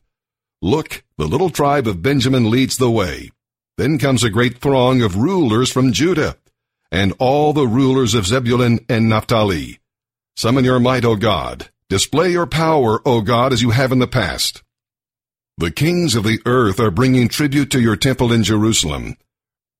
Look, 0.62 1.04
the 1.18 1.28
little 1.28 1.50
tribe 1.50 1.88
of 1.88 2.02
Benjamin 2.04 2.52
leads 2.52 2.78
the 2.78 2.92
way. 2.92 3.32
Then 3.78 3.98
comes 3.98 4.24
a 4.24 4.30
great 4.30 4.60
throng 4.60 5.02
of 5.02 5.16
rulers 5.16 5.72
from 5.72 5.92
Judah 5.92 6.38
and 6.92 7.14
all 7.18 7.54
the 7.54 7.68
rulers 7.68 8.14
of 8.14 8.28
Zebulun 8.28 8.86
and 8.90 9.10
Naphtali. 9.10 9.80
Summon 10.36 10.66
your 10.66 10.80
might, 10.80 11.06
O 11.06 11.16
God. 11.16 11.71
Display 11.92 12.32
your 12.32 12.48
power, 12.48 13.02
O 13.06 13.20
God, 13.20 13.52
as 13.52 13.62
you 13.62 13.72
have 13.72 13.92
in 13.92 14.00
the 14.00 14.08
past. 14.08 14.64
The 15.58 15.72
kings 15.72 16.16
of 16.16 16.24
the 16.24 16.40
earth 16.46 16.80
are 16.80 16.90
bringing 16.90 17.28
tribute 17.28 17.70
to 17.72 17.82
your 17.82 17.98
temple 17.98 18.32
in 18.32 18.46
Jerusalem. 18.46 19.18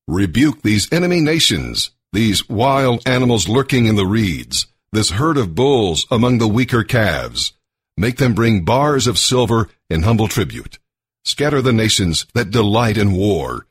Rebuke 0.10 0.62
these 0.62 0.92
enemy 0.92 1.22
nations, 1.22 1.92
these 2.12 2.50
wild 2.50 3.02
animals 3.08 3.48
lurking 3.48 3.86
in 3.86 3.96
the 3.96 4.06
reeds, 4.06 4.68
this 4.92 5.12
herd 5.12 5.38
of 5.38 5.56
bulls 5.56 6.06
among 6.12 6.40
the 6.40 6.50
weaker 6.50 6.84
calves. 6.84 7.54
Make 7.96 8.18
them 8.18 8.34
bring 8.34 8.66
bars 8.66 9.08
of 9.08 9.18
silver 9.18 9.70
in 9.90 10.04
humble 10.04 10.28
tribute. 10.28 10.80
Scatter 11.24 11.62
the 11.62 11.72
nations 11.72 12.26
that 12.34 12.52
delight 12.52 12.98
in 12.98 13.14
war. 13.14 13.68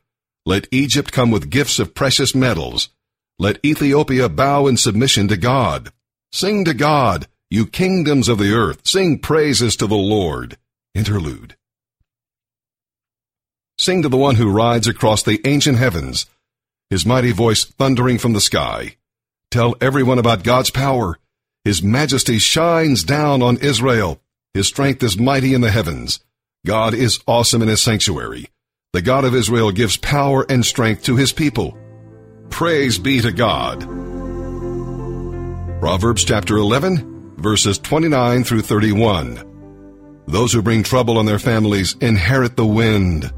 Let 0.47 0.67
Egypt 0.71 1.11
come 1.11 1.29
with 1.29 1.51
gifts 1.51 1.77
of 1.77 1.93
precious 1.93 2.33
metals. 2.33 2.89
Let 3.37 3.63
Ethiopia 3.63 4.29
bow 4.29 4.65
in 4.65 4.77
submission 4.77 5.27
to 5.27 5.37
God. 5.37 5.91
Sing 6.31 6.65
to 6.65 6.73
God, 6.73 7.27
you 7.51 7.65
kingdoms 7.65 8.29
of 8.29 8.37
the 8.37 8.53
earth. 8.53 8.87
Sing 8.87 9.19
praises 9.19 9.75
to 9.75 9.85
the 9.85 9.93
Lord. 9.93 10.57
Interlude. 10.95 11.57
Sing 13.77 14.01
to 14.03 14.09
the 14.09 14.17
one 14.17 14.35
who 14.35 14.49
rides 14.49 14.87
across 14.87 15.21
the 15.21 15.41
ancient 15.45 15.77
heavens, 15.77 16.27
his 16.89 17.05
mighty 17.05 17.33
voice 17.33 17.65
thundering 17.65 18.17
from 18.17 18.31
the 18.31 18.39
sky. 18.39 18.95
Tell 19.49 19.75
everyone 19.81 20.17
about 20.17 20.43
God's 20.43 20.69
power. 20.69 21.19
His 21.65 21.83
majesty 21.83 22.39
shines 22.39 23.03
down 23.03 23.41
on 23.41 23.57
Israel. 23.57 24.21
His 24.53 24.67
strength 24.67 25.03
is 25.03 25.17
mighty 25.17 25.53
in 25.53 25.59
the 25.59 25.71
heavens. 25.71 26.21
God 26.65 26.93
is 26.93 27.19
awesome 27.27 27.61
in 27.61 27.67
his 27.67 27.81
sanctuary. 27.81 28.47
The 28.93 29.01
God 29.01 29.25
of 29.25 29.35
Israel 29.35 29.71
gives 29.71 29.97
power 29.97 30.45
and 30.47 30.65
strength 30.65 31.03
to 31.03 31.17
his 31.17 31.33
people. 31.33 31.77
Praise 32.49 32.97
be 32.97 33.19
to 33.19 33.31
God. 33.33 33.81
Proverbs 35.81 36.23
chapter 36.23 36.57
11, 36.57 37.10
verses 37.41 37.79
29 37.79 38.43
through 38.43 38.61
31. 38.61 40.23
Those 40.27 40.53
who 40.53 40.61
bring 40.61 40.83
trouble 40.83 41.17
on 41.17 41.25
their 41.25 41.39
families 41.39 41.95
inherit 41.99 42.55
the 42.55 42.65
wind. 42.65 43.31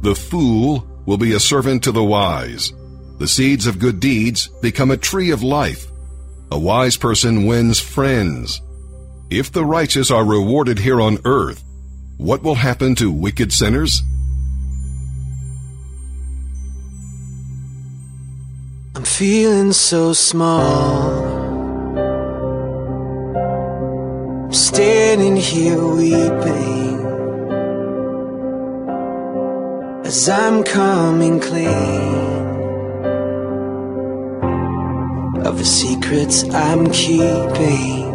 The 0.00 0.14
fool 0.14 0.86
will 1.06 1.18
be 1.18 1.32
a 1.32 1.40
servant 1.40 1.84
to 1.84 1.92
the 1.92 2.02
wise. 2.02 2.72
The 3.18 3.28
seeds 3.28 3.66
of 3.66 3.78
good 3.78 4.00
deeds 4.00 4.48
become 4.60 4.90
a 4.90 4.96
tree 4.96 5.30
of 5.30 5.42
life. 5.42 5.86
A 6.50 6.58
wise 6.58 6.96
person 6.96 7.46
wins 7.46 7.78
friends. 7.78 8.60
If 9.30 9.52
the 9.52 9.64
righteous 9.64 10.10
are 10.10 10.24
rewarded 10.24 10.78
here 10.78 11.00
on 11.00 11.18
earth, 11.24 11.62
what 12.16 12.42
will 12.42 12.54
happen 12.54 12.94
to 12.96 13.10
wicked 13.10 13.52
sinners? 13.52 14.02
I'm 18.94 19.04
feeling 19.04 19.72
so 19.72 20.12
small. 20.12 21.23
Standing 24.74 25.36
here 25.36 25.78
weeping 25.78 26.98
as 30.04 30.28
I'm 30.28 30.64
coming 30.64 31.38
clean 31.38 32.14
of 35.46 35.58
the 35.58 35.64
secrets 35.64 36.42
I'm 36.52 36.90
keeping. 36.90 38.14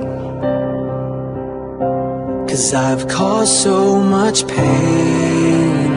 Cause 2.50 2.74
I've 2.74 3.08
caused 3.08 3.54
so 3.54 3.98
much 3.98 4.46
pain 4.46 5.96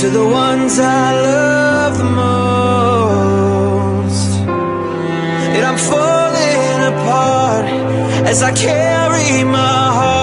to 0.00 0.10
the 0.10 0.26
ones 0.44 0.80
I 0.80 1.12
love 1.30 1.98
the 1.98 2.10
most. 2.22 2.48
And 5.54 5.64
I'm 5.64 5.78
apart 5.78 6.17
as 8.30 8.42
I 8.42 8.52
carry 8.52 9.42
my 9.44 9.84
heart 9.96 10.17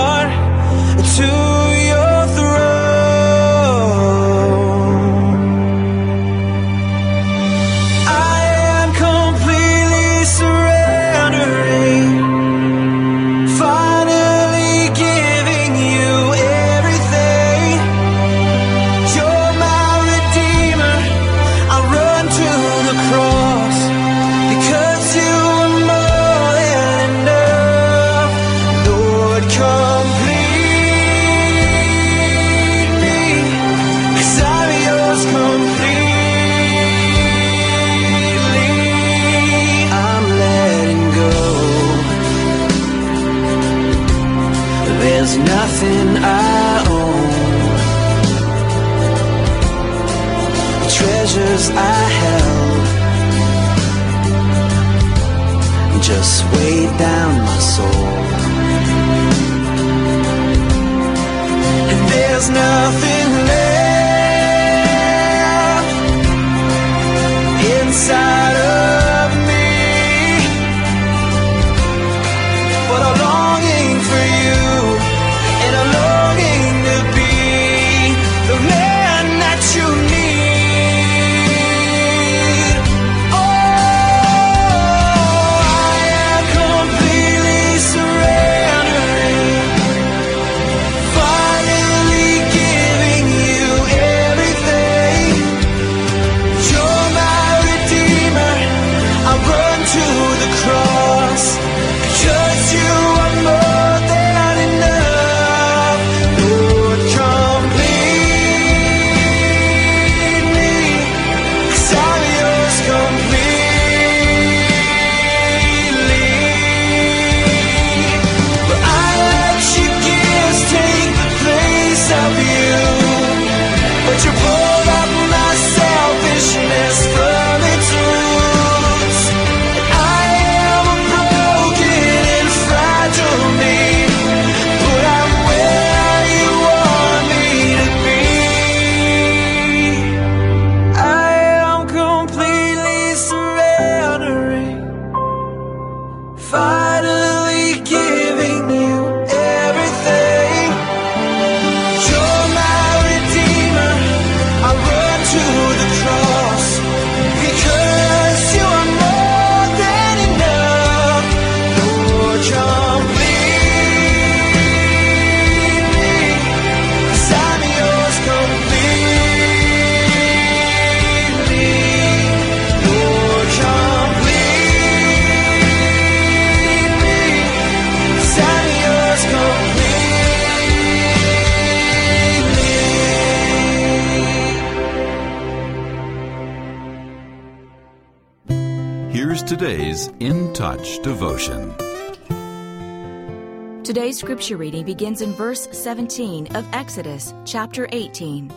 Today's 193.86 194.18
scripture 194.18 194.58
reading 194.58 194.84
begins 194.84 195.22
in 195.22 195.32
verse 195.34 195.68
17 195.72 196.56
of 196.56 196.66
Exodus 196.74 197.36
chapter 197.46 197.88
18. 197.92 198.52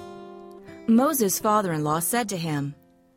Moses' 0.87 1.38
father 1.38 1.75
in 1.75 1.85
law 1.85 1.99
said 1.99 2.30
to 2.30 2.37
him, 2.38 2.75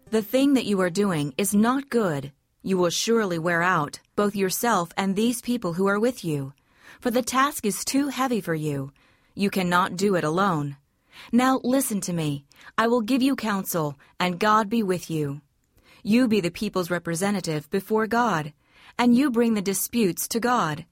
The 0.09 0.21
thing 0.21 0.55
that 0.55 0.65
you 0.65 0.81
are 0.81 0.89
doing 0.89 1.33
is 1.37 1.55
not 1.55 1.89
good. 1.89 2.33
You 2.63 2.77
will 2.77 2.89
surely 2.89 3.39
wear 3.39 3.61
out 3.61 4.01
both 4.17 4.35
yourself 4.35 4.91
and 4.97 5.15
these 5.15 5.39
people 5.39 5.71
who 5.71 5.87
are 5.87 6.01
with 6.01 6.25
you, 6.25 6.51
for 6.99 7.11
the 7.11 7.21
task 7.21 7.65
is 7.65 7.85
too 7.85 8.09
heavy 8.09 8.41
for 8.41 8.55
you. 8.55 8.91
You 9.33 9.49
cannot 9.49 9.95
do 9.95 10.15
it 10.15 10.25
alone. 10.25 10.75
Now 11.31 11.61
listen 11.63 12.01
to 12.01 12.11
me. 12.11 12.43
I 12.77 12.89
will 12.89 12.99
give 12.99 13.21
you 13.21 13.37
counsel, 13.37 13.97
and 14.19 14.37
God 14.37 14.69
be 14.69 14.83
with 14.83 15.09
you. 15.09 15.39
You 16.03 16.27
be 16.27 16.41
the 16.41 16.51
people's 16.51 16.91
representative 16.91 17.69
before 17.69 18.05
God, 18.05 18.51
and 18.99 19.15
you 19.15 19.31
bring 19.31 19.53
the 19.53 19.61
disputes 19.61 20.27
to 20.27 20.41
God. 20.41 20.85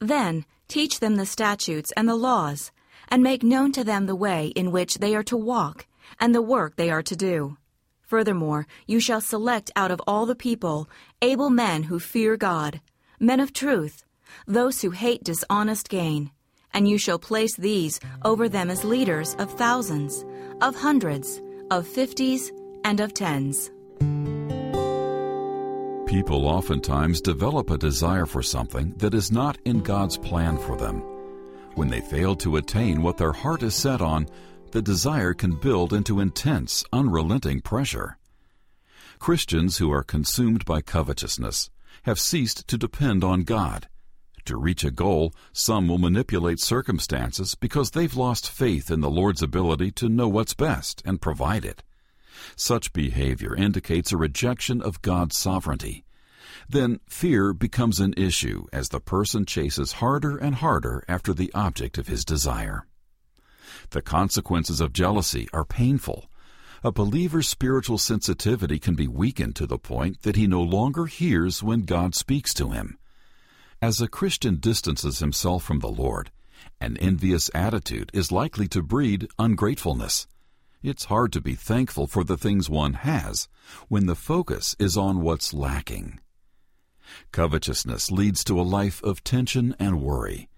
Then 0.00 0.44
teach 0.68 1.00
them 1.00 1.16
the 1.16 1.26
statutes 1.26 1.92
and 1.96 2.08
the 2.08 2.16
laws, 2.16 2.72
and 3.08 3.22
make 3.22 3.42
known 3.42 3.72
to 3.72 3.84
them 3.84 4.06
the 4.06 4.16
way 4.16 4.48
in 4.48 4.72
which 4.72 4.98
they 4.98 5.14
are 5.14 5.22
to 5.24 5.36
walk, 5.36 5.86
and 6.18 6.34
the 6.34 6.42
work 6.42 6.76
they 6.76 6.90
are 6.90 7.02
to 7.02 7.16
do. 7.16 7.56
Furthermore, 8.02 8.66
you 8.86 9.00
shall 9.00 9.20
select 9.20 9.70
out 9.74 9.90
of 9.90 10.00
all 10.06 10.26
the 10.26 10.34
people 10.34 10.88
able 11.22 11.50
men 11.50 11.84
who 11.84 11.98
fear 11.98 12.36
God, 12.36 12.80
men 13.18 13.40
of 13.40 13.52
truth, 13.52 14.04
those 14.46 14.82
who 14.82 14.90
hate 14.90 15.24
dishonest 15.24 15.88
gain, 15.88 16.30
and 16.72 16.88
you 16.88 16.98
shall 16.98 17.18
place 17.18 17.56
these 17.56 17.98
over 18.24 18.48
them 18.48 18.70
as 18.70 18.84
leaders 18.84 19.34
of 19.38 19.50
thousands, 19.52 20.24
of 20.60 20.76
hundreds, 20.76 21.40
of 21.70 21.86
fifties, 21.86 22.52
and 22.84 23.00
of 23.00 23.12
tens. 23.14 23.70
People 26.16 26.48
oftentimes 26.48 27.20
develop 27.20 27.68
a 27.68 27.76
desire 27.76 28.24
for 28.24 28.42
something 28.42 28.94
that 28.96 29.12
is 29.12 29.30
not 29.30 29.58
in 29.66 29.82
God's 29.82 30.16
plan 30.16 30.56
for 30.56 30.74
them. 30.74 31.00
When 31.74 31.88
they 31.88 32.00
fail 32.00 32.34
to 32.36 32.56
attain 32.56 33.02
what 33.02 33.18
their 33.18 33.34
heart 33.34 33.62
is 33.62 33.74
set 33.74 34.00
on, 34.00 34.26
the 34.70 34.80
desire 34.80 35.34
can 35.34 35.56
build 35.56 35.92
into 35.92 36.20
intense, 36.20 36.82
unrelenting 36.90 37.60
pressure. 37.60 38.16
Christians 39.18 39.76
who 39.76 39.92
are 39.92 40.02
consumed 40.02 40.64
by 40.64 40.80
covetousness 40.80 41.68
have 42.04 42.18
ceased 42.18 42.66
to 42.68 42.78
depend 42.78 43.22
on 43.22 43.42
God. 43.42 43.86
To 44.46 44.56
reach 44.56 44.84
a 44.84 44.90
goal, 44.90 45.34
some 45.52 45.86
will 45.86 45.98
manipulate 45.98 46.60
circumstances 46.60 47.54
because 47.54 47.90
they've 47.90 48.16
lost 48.16 48.50
faith 48.50 48.90
in 48.90 49.02
the 49.02 49.10
Lord's 49.10 49.42
ability 49.42 49.90
to 49.90 50.08
know 50.08 50.28
what's 50.28 50.54
best 50.54 51.02
and 51.04 51.20
provide 51.20 51.66
it. 51.66 51.82
Such 52.56 52.94
behavior 52.94 53.54
indicates 53.54 54.12
a 54.12 54.16
rejection 54.16 54.80
of 54.80 55.02
God's 55.02 55.38
sovereignty. 55.38 56.05
Then 56.68 57.00
fear 57.08 57.52
becomes 57.52 58.00
an 58.00 58.14
issue 58.16 58.66
as 58.72 58.88
the 58.88 59.00
person 59.00 59.46
chases 59.46 59.92
harder 59.92 60.36
and 60.36 60.56
harder 60.56 61.04
after 61.08 61.32
the 61.32 61.52
object 61.54 61.98
of 61.98 62.08
his 62.08 62.24
desire. 62.24 62.86
The 63.90 64.02
consequences 64.02 64.80
of 64.80 64.92
jealousy 64.92 65.48
are 65.52 65.64
painful. 65.64 66.26
A 66.82 66.92
believer's 66.92 67.48
spiritual 67.48 67.98
sensitivity 67.98 68.78
can 68.78 68.94
be 68.94 69.08
weakened 69.08 69.56
to 69.56 69.66
the 69.66 69.78
point 69.78 70.22
that 70.22 70.36
he 70.36 70.46
no 70.46 70.62
longer 70.62 71.06
hears 71.06 71.62
when 71.62 71.82
God 71.82 72.14
speaks 72.14 72.52
to 72.54 72.70
him. 72.70 72.98
As 73.82 74.00
a 74.00 74.08
Christian 74.08 74.56
distances 74.56 75.18
himself 75.18 75.62
from 75.62 75.80
the 75.80 75.88
Lord, 75.88 76.30
an 76.80 76.96
envious 76.98 77.50
attitude 77.54 78.10
is 78.14 78.32
likely 78.32 78.68
to 78.68 78.82
breed 78.82 79.28
ungratefulness. 79.38 80.26
It's 80.82 81.06
hard 81.06 81.32
to 81.32 81.40
be 81.40 81.54
thankful 81.54 82.06
for 82.06 82.24
the 82.24 82.36
things 82.36 82.70
one 82.70 82.94
has 82.94 83.48
when 83.88 84.06
the 84.06 84.14
focus 84.14 84.76
is 84.78 84.96
on 84.96 85.20
what's 85.20 85.52
lacking. 85.52 86.20
Covetousness 87.32 88.10
leads 88.10 88.42
to 88.44 88.60
a 88.60 88.62
life 88.62 89.02
of 89.02 89.24
tension 89.24 89.74
and 89.78 90.00
worry. 90.00 90.48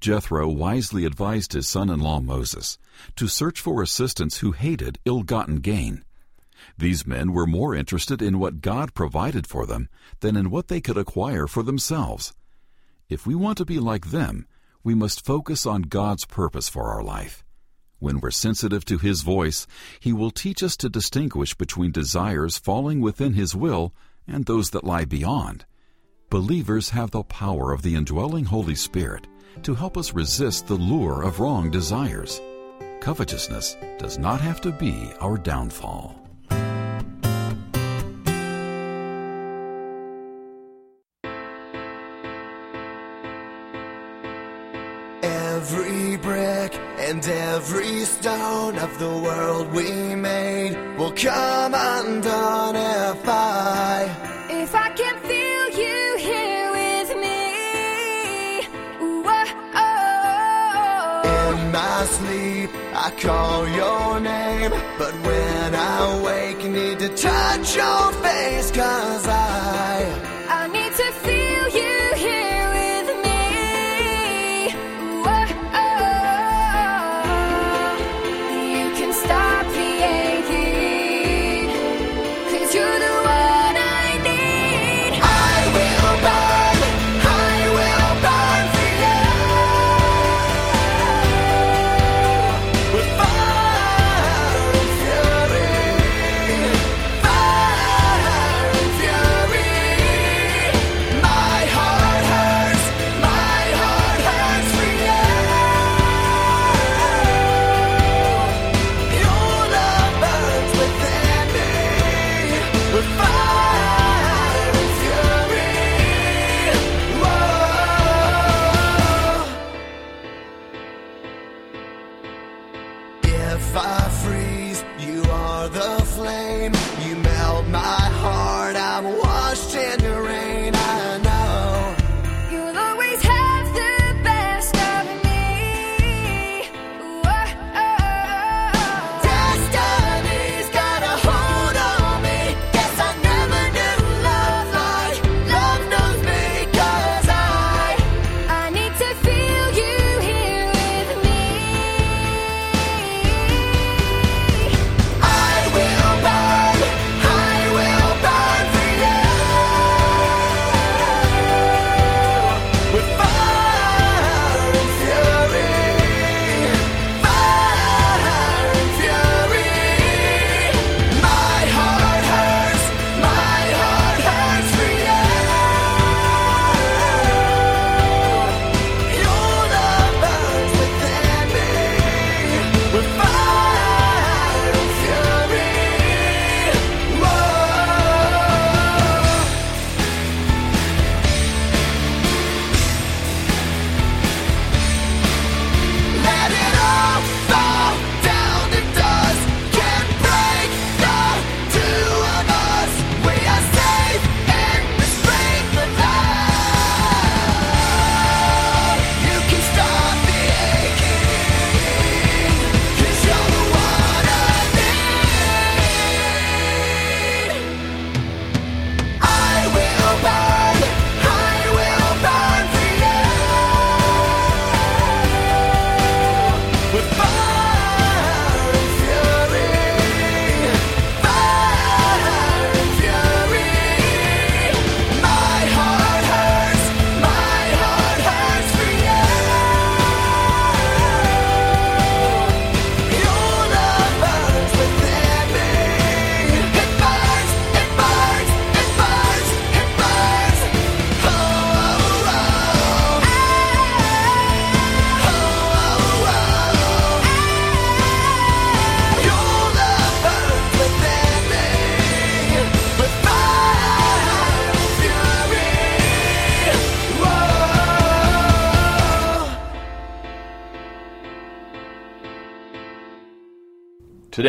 Jethro 0.00 0.48
wisely 0.48 1.04
advised 1.04 1.52
his 1.52 1.68
son 1.68 1.88
in 1.88 2.00
law 2.00 2.20
Moses 2.20 2.78
to 3.16 3.28
search 3.28 3.60
for 3.60 3.82
assistants 3.82 4.38
who 4.38 4.52
hated 4.52 4.98
ill 5.04 5.22
gotten 5.22 5.56
gain. 5.56 6.04
These 6.76 7.06
men 7.06 7.32
were 7.32 7.46
more 7.46 7.74
interested 7.74 8.20
in 8.20 8.38
what 8.38 8.60
God 8.60 8.94
provided 8.94 9.46
for 9.46 9.66
them 9.66 9.88
than 10.20 10.36
in 10.36 10.50
what 10.50 10.68
they 10.68 10.80
could 10.80 10.96
acquire 10.96 11.46
for 11.46 11.62
themselves. 11.62 12.34
If 13.08 13.26
we 13.26 13.34
want 13.34 13.58
to 13.58 13.64
be 13.64 13.78
like 13.78 14.10
them, 14.10 14.46
we 14.82 14.94
must 14.94 15.24
focus 15.24 15.66
on 15.66 15.82
God's 15.82 16.24
purpose 16.24 16.68
for 16.68 16.84
our 16.84 17.02
life. 17.02 17.44
When 18.00 18.20
we're 18.20 18.30
sensitive 18.30 18.84
to 18.86 18.98
His 18.98 19.22
voice, 19.22 19.66
He 19.98 20.12
will 20.12 20.30
teach 20.30 20.62
us 20.62 20.76
to 20.78 20.88
distinguish 20.88 21.54
between 21.54 21.90
desires 21.90 22.58
falling 22.58 23.00
within 23.00 23.34
His 23.34 23.56
will 23.56 23.92
and 24.26 24.44
those 24.44 24.70
that 24.70 24.84
lie 24.84 25.04
beyond. 25.04 25.64
Believers 26.30 26.90
have 26.90 27.10
the 27.10 27.22
power 27.22 27.72
of 27.72 27.80
the 27.80 27.94
indwelling 27.94 28.44
Holy 28.44 28.74
Spirit 28.74 29.26
to 29.62 29.74
help 29.74 29.96
us 29.96 30.12
resist 30.12 30.66
the 30.66 30.74
lure 30.74 31.22
of 31.22 31.40
wrong 31.40 31.70
desires. 31.70 32.42
Covetousness 33.00 33.78
does 33.98 34.18
not 34.18 34.38
have 34.42 34.60
to 34.60 34.70
be 34.70 35.10
our 35.20 35.38
downfall. 35.38 36.14
Every 45.22 46.18
brick 46.18 46.74
and 46.98 47.26
every 47.26 48.04
stone 48.04 48.76
of 48.76 48.98
the 48.98 49.08
world 49.08 49.72
we 49.72 50.14
made 50.14 50.98
will 50.98 51.12
come 51.12 51.72
undone 51.74 52.76
if 52.76 53.26
I 53.26 54.27
I 63.08 63.10
call 63.12 63.66
your 63.68 64.20
name. 64.20 64.70
But 64.98 65.14
when 65.26 65.74
I 65.74 66.22
wake, 66.22 66.62
need 66.62 66.98
to 66.98 67.08
touch 67.08 67.74
your 67.74 68.12
face, 68.22 68.70
cause 68.70 69.26
I. 69.26 70.27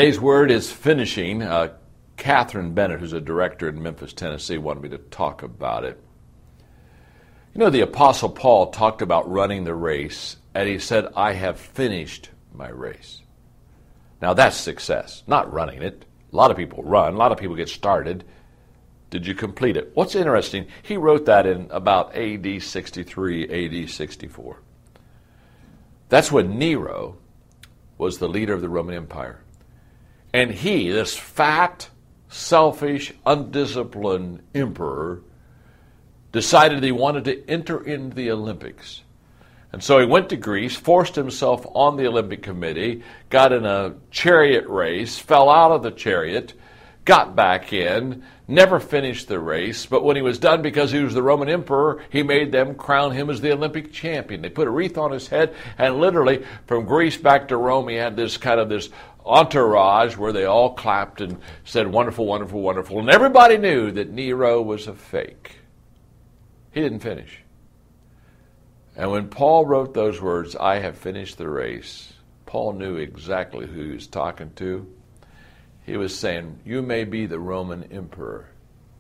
Today's 0.09 0.21
word 0.21 0.49
is 0.49 0.71
finishing. 0.71 1.43
Uh, 1.43 1.71
Catherine 2.17 2.73
Bennett, 2.73 2.99
who's 2.99 3.13
a 3.13 3.21
director 3.21 3.69
in 3.69 3.83
Memphis, 3.83 4.11
Tennessee, 4.11 4.57
wanted 4.57 4.81
me 4.81 4.89
to 4.89 4.97
talk 4.97 5.43
about 5.43 5.83
it. 5.83 6.01
You 7.53 7.59
know, 7.59 7.69
the 7.69 7.81
Apostle 7.81 8.29
Paul 8.29 8.71
talked 8.71 9.03
about 9.03 9.29
running 9.29 9.65
the 9.65 9.75
race, 9.75 10.37
and 10.55 10.67
he 10.67 10.79
said, 10.79 11.09
I 11.15 11.33
have 11.33 11.59
finished 11.59 12.31
my 12.51 12.69
race. 12.69 13.21
Now, 14.19 14.33
that's 14.33 14.57
success, 14.57 15.21
not 15.27 15.53
running 15.53 15.83
it. 15.83 16.05
A 16.33 16.35
lot 16.35 16.49
of 16.49 16.57
people 16.57 16.81
run, 16.81 17.13
a 17.13 17.17
lot 17.17 17.31
of 17.31 17.37
people 17.37 17.55
get 17.55 17.69
started. 17.69 18.23
Did 19.11 19.27
you 19.27 19.35
complete 19.35 19.77
it? 19.77 19.91
What's 19.93 20.15
interesting, 20.15 20.65
he 20.81 20.97
wrote 20.97 21.27
that 21.27 21.45
in 21.45 21.67
about 21.69 22.15
AD 22.15 22.63
63, 22.63 23.83
AD 23.83 23.89
64. 23.91 24.59
That's 26.09 26.31
when 26.31 26.57
Nero 26.57 27.17
was 27.99 28.17
the 28.17 28.27
leader 28.27 28.55
of 28.55 28.61
the 28.61 28.69
Roman 28.69 28.95
Empire. 28.95 29.43
And 30.33 30.51
he, 30.51 30.89
this 30.89 31.15
fat, 31.15 31.89
selfish, 32.27 33.13
undisciplined 33.25 34.43
emperor, 34.53 35.21
decided 36.31 36.83
he 36.83 36.91
wanted 36.91 37.25
to 37.25 37.49
enter 37.49 37.83
into 37.83 38.15
the 38.15 38.31
Olympics. 38.31 39.01
And 39.71 39.83
so 39.83 39.99
he 39.99 40.05
went 40.05 40.29
to 40.29 40.35
Greece, 40.35 40.75
forced 40.75 41.15
himself 41.15 41.65
on 41.73 41.97
the 41.97 42.07
Olympic 42.07 42.41
Committee, 42.41 43.03
got 43.29 43.51
in 43.51 43.65
a 43.65 43.95
chariot 44.09 44.67
race, 44.67 45.19
fell 45.19 45.49
out 45.49 45.71
of 45.71 45.83
the 45.83 45.91
chariot, 45.91 46.53
got 47.05 47.35
back 47.35 47.71
in, 47.71 48.23
never 48.47 48.79
finished 48.79 49.27
the 49.27 49.39
race, 49.39 49.85
but 49.85 50.03
when 50.03 50.15
he 50.15 50.21
was 50.23 50.39
done, 50.39 50.61
because 50.61 50.91
he 50.91 51.03
was 51.03 51.13
the 51.13 51.21
Roman 51.21 51.49
emperor, 51.49 52.03
he 52.09 52.23
made 52.23 52.51
them 52.51 52.73
crown 52.73 53.11
him 53.11 53.29
as 53.29 53.41
the 53.41 53.51
Olympic 53.51 53.91
champion. 53.91 54.41
They 54.41 54.49
put 54.49 54.67
a 54.67 54.71
wreath 54.71 54.97
on 54.97 55.11
his 55.11 55.27
head, 55.27 55.55
and 55.77 55.99
literally 55.99 56.43
from 56.65 56.85
Greece 56.85 57.17
back 57.17 57.47
to 57.47 57.57
Rome, 57.57 57.87
he 57.89 57.95
had 57.95 58.15
this 58.15 58.37
kind 58.37 58.59
of 58.59 58.69
this 58.69 58.89
entourage 59.25 60.17
where 60.17 60.33
they 60.33 60.45
all 60.45 60.73
clapped 60.73 61.21
and 61.21 61.39
said, 61.63 61.87
Wonderful, 61.87 62.25
wonderful, 62.25 62.61
wonderful. 62.61 62.99
And 62.99 63.09
everybody 63.09 63.57
knew 63.57 63.91
that 63.91 64.09
Nero 64.09 64.61
was 64.61 64.87
a 64.87 64.93
fake. 64.93 65.57
He 66.71 66.81
didn't 66.81 66.99
finish. 66.99 67.41
And 68.95 69.11
when 69.11 69.29
Paul 69.29 69.65
wrote 69.65 69.93
those 69.93 70.21
words, 70.21 70.55
I 70.55 70.79
have 70.79 70.97
finished 70.97 71.37
the 71.37 71.49
race, 71.49 72.13
Paul 72.45 72.73
knew 72.73 72.97
exactly 72.97 73.67
who 73.67 73.83
he 73.83 73.91
was 73.91 74.07
talking 74.07 74.51
to. 74.55 74.91
He 75.85 75.97
was 75.97 76.17
saying, 76.17 76.59
You 76.65 76.81
may 76.81 77.03
be 77.03 77.25
the 77.25 77.39
Roman 77.39 77.83
emperor, 77.91 78.47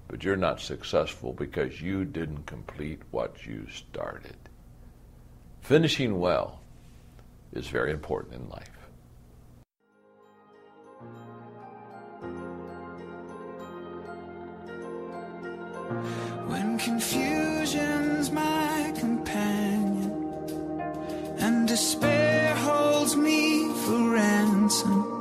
but 0.07 0.23
you're 0.23 0.35
not 0.35 0.61
successful 0.61 1.33
because 1.33 1.81
you 1.81 2.05
didn't 2.05 2.45
complete 2.45 3.01
what 3.11 3.45
you 3.45 3.67
started. 3.69 4.35
Finishing 5.61 6.19
well 6.19 6.61
is 7.53 7.67
very 7.67 7.91
important 7.91 8.35
in 8.35 8.49
life. 8.49 8.78
When 16.47 16.77
confusion's 16.77 18.31
my 18.31 18.93
companion 18.97 20.11
and 21.39 21.67
despair 21.67 22.55
holds 22.55 23.15
me 23.15 23.73
for 23.83 24.11
ransom, 24.13 25.18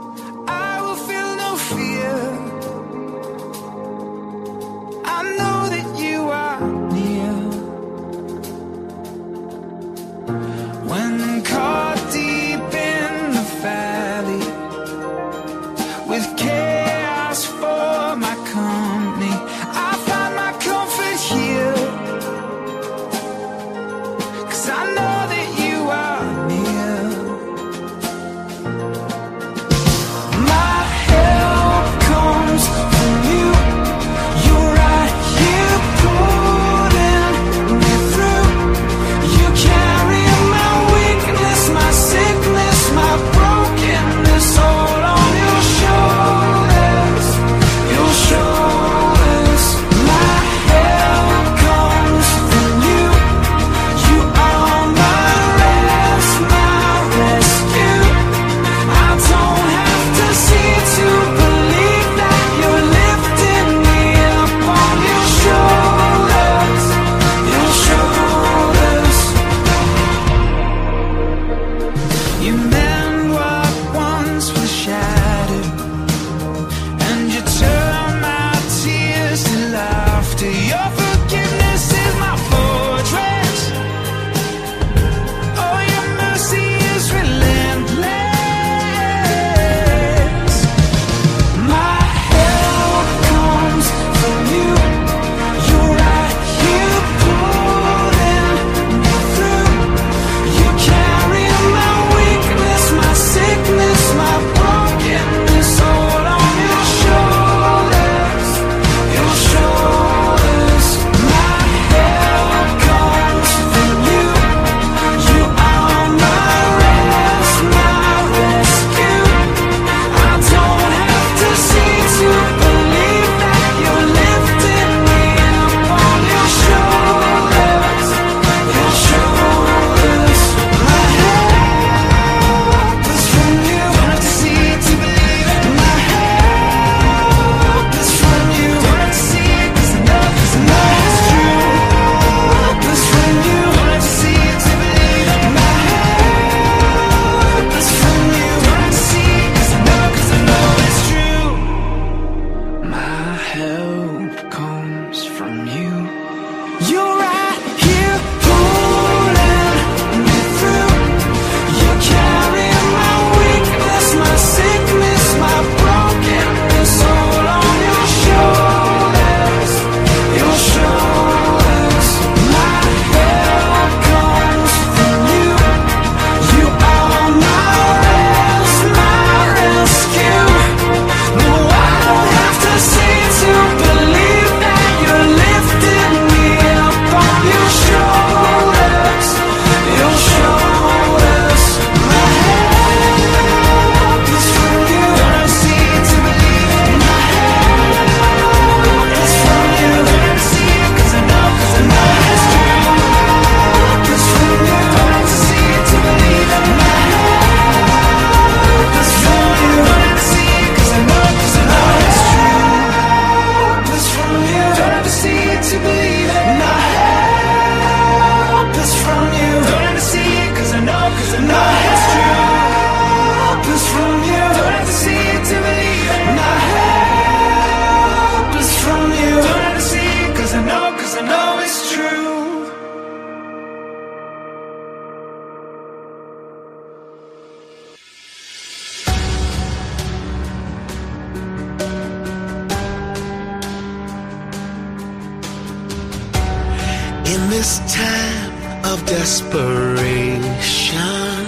desperation, 249.58 251.44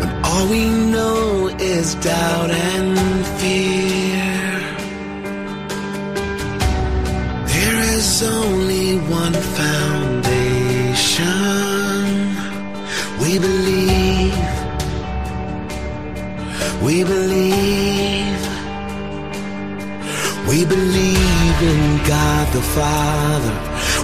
when 0.00 0.10
all 0.24 0.46
we 0.48 0.64
know 0.90 1.48
is 1.60 1.94
doubt 1.96 2.50
and 2.50 2.98
fear, 3.38 4.26
there 7.46 7.80
is 7.96 8.22
only 8.22 8.98
one 8.98 9.34
foundation. 9.58 10.16
We 13.22 13.38
believe, 13.38 14.34
we 16.82 17.04
believe, 17.04 18.42
we 20.48 20.64
believe 20.64 21.62
in 21.62 21.98
God 22.04 22.52
the 22.52 22.62
Father. 22.74 23.59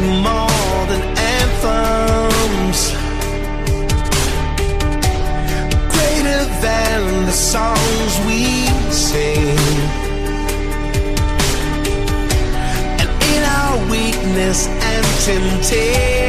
more 0.00 0.86
than 0.90 1.02
anthems, 1.36 2.80
greater 5.94 6.44
than 6.60 7.00
the 7.26 7.32
songs 7.32 8.12
we 8.26 8.42
sing. 8.92 9.56
And 13.00 13.10
in 13.34 13.42
our 13.44 13.76
weakness 13.90 14.68
and 14.68 15.04
temptations, 15.24 16.28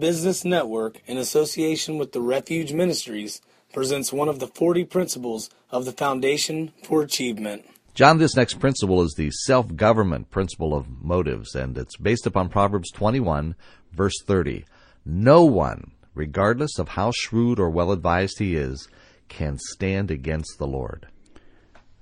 Business 0.00 0.46
Network, 0.46 0.98
in 1.06 1.18
association 1.18 1.98
with 1.98 2.12
the 2.12 2.22
Refuge 2.22 2.72
Ministries, 2.72 3.42
presents 3.72 4.12
one 4.12 4.28
of 4.28 4.38
the 4.38 4.46
40 4.46 4.84
principles 4.86 5.50
of 5.70 5.84
the 5.84 5.92
Foundation 5.92 6.72
for 6.82 7.02
Achievement. 7.02 7.66
John, 7.92 8.16
this 8.16 8.34
next 8.34 8.54
principle 8.54 9.02
is 9.02 9.12
the 9.12 9.30
self 9.30 9.76
government 9.76 10.30
principle 10.30 10.74
of 10.74 11.02
motives, 11.02 11.54
and 11.54 11.76
it's 11.76 11.98
based 11.98 12.26
upon 12.26 12.48
Proverbs 12.48 12.90
21, 12.90 13.54
verse 13.92 14.14
30. 14.24 14.64
No 15.04 15.44
one, 15.44 15.90
regardless 16.14 16.78
of 16.78 16.88
how 16.88 17.12
shrewd 17.14 17.60
or 17.60 17.68
well 17.68 17.92
advised 17.92 18.38
he 18.38 18.56
is, 18.56 18.88
can 19.28 19.58
stand 19.58 20.10
against 20.10 20.56
the 20.58 20.66
Lord. 20.66 21.08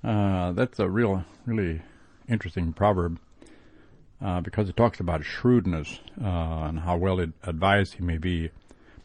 Uh, 0.04 0.52
that's 0.52 0.78
a 0.78 0.88
real, 0.88 1.24
really 1.46 1.82
interesting 2.28 2.72
proverb 2.72 3.18
uh, 4.20 4.40
because 4.40 4.68
it 4.68 4.76
talks 4.76 5.00
about 5.00 5.24
shrewdness 5.24 6.00
uh, 6.22 6.64
and 6.68 6.80
how 6.80 6.96
well 6.96 7.20
ad- 7.20 7.32
advised 7.44 7.94
he 7.94 8.02
may 8.02 8.18
be, 8.18 8.50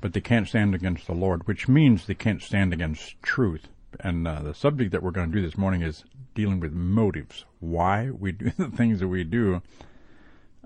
but 0.01 0.13
they 0.13 0.21
can't 0.21 0.47
stand 0.47 0.73
against 0.73 1.07
the 1.07 1.13
Lord, 1.13 1.47
which 1.47 1.67
means 1.67 2.05
they 2.05 2.15
can't 2.15 2.41
stand 2.41 2.73
against 2.73 3.21
truth. 3.21 3.67
And 3.99 4.27
uh, 4.27 4.41
the 4.41 4.53
subject 4.53 4.91
that 4.91 5.03
we're 5.03 5.11
going 5.11 5.31
to 5.31 5.37
do 5.37 5.45
this 5.45 5.57
morning 5.57 5.81
is 5.81 6.03
dealing 6.33 6.59
with 6.59 6.73
motives, 6.73 7.45
why 7.59 8.09
we 8.09 8.31
do 8.31 8.51
the 8.57 8.69
things 8.69 8.99
that 8.99 9.07
we 9.07 9.23
do, 9.23 9.61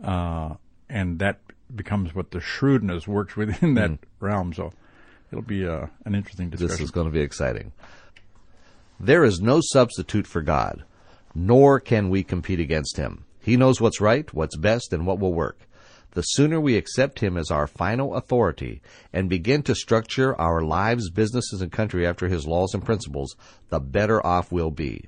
uh, 0.03 0.55
and 0.89 1.19
that 1.19 1.39
becomes 1.75 2.15
what 2.15 2.31
the 2.31 2.39
shrewdness 2.39 3.07
works 3.07 3.35
within 3.35 3.73
that 3.73 3.99
realm. 4.19 4.53
So 4.53 4.71
it'll 5.31 5.41
be 5.41 5.67
uh, 5.67 5.87
an 6.05 6.15
interesting 6.15 6.49
discussion. 6.49 6.69
This 6.69 6.79
is 6.79 6.91
going 6.91 7.07
to 7.07 7.13
be 7.13 7.21
exciting. 7.21 7.73
There 8.99 9.23
is 9.23 9.41
no 9.41 9.59
substitute 9.61 10.25
for 10.25 10.41
God, 10.41 10.83
nor 11.35 11.79
can 11.79 12.09
we 12.09 12.23
compete 12.23 12.59
against 12.59 12.97
him. 12.97 13.25
He 13.47 13.55
knows 13.55 13.79
what's 13.79 14.01
right, 14.01 14.31
what's 14.33 14.57
best, 14.57 14.91
and 14.91 15.07
what 15.07 15.19
will 15.19 15.33
work. 15.33 15.69
The 16.11 16.21
sooner 16.21 16.59
we 16.59 16.75
accept 16.75 17.21
him 17.21 17.37
as 17.37 17.49
our 17.49 17.65
final 17.65 18.15
authority 18.15 18.81
and 19.13 19.29
begin 19.29 19.63
to 19.63 19.73
structure 19.73 20.35
our 20.35 20.61
lives, 20.61 21.09
businesses, 21.09 21.61
and 21.61 21.71
country 21.71 22.05
after 22.05 22.27
his 22.27 22.45
laws 22.45 22.73
and 22.73 22.83
principles, 22.83 23.37
the 23.69 23.79
better 23.79 24.23
off 24.27 24.51
we'll 24.51 24.69
be. 24.69 25.05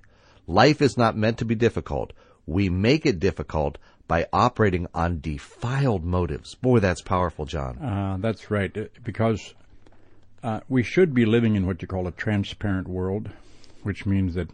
Life 0.48 0.82
is 0.82 0.98
not 0.98 1.18
meant 1.18 1.38
to 1.40 1.44
be 1.44 1.54
difficult. 1.54 2.14
We 2.46 2.70
make 2.70 3.06
it 3.06 3.20
difficult 3.20 3.78
by 4.08 4.26
operating 4.32 4.88
on 4.94 5.20
defiled 5.20 6.06
motives. 6.06 6.56
Boy, 6.56 6.80
that's 6.80 7.02
powerful, 7.02 7.46
John. 7.46 7.78
Uh, 7.78 8.18
that's 8.22 8.50
right, 8.50 8.76
uh, 8.78 8.86
because 9.04 9.54
uh, 10.44 10.62
we 10.70 10.82
should 10.82 11.14
be 11.14 11.26
living 11.26 11.58
in 11.58 11.68
what 11.68 11.82
you 11.82 11.90
call 11.90 12.08
a 12.08 12.12
transparent 12.12 12.88
world, 12.88 13.32
which 13.84 14.06
means 14.06 14.36
that 14.36 14.48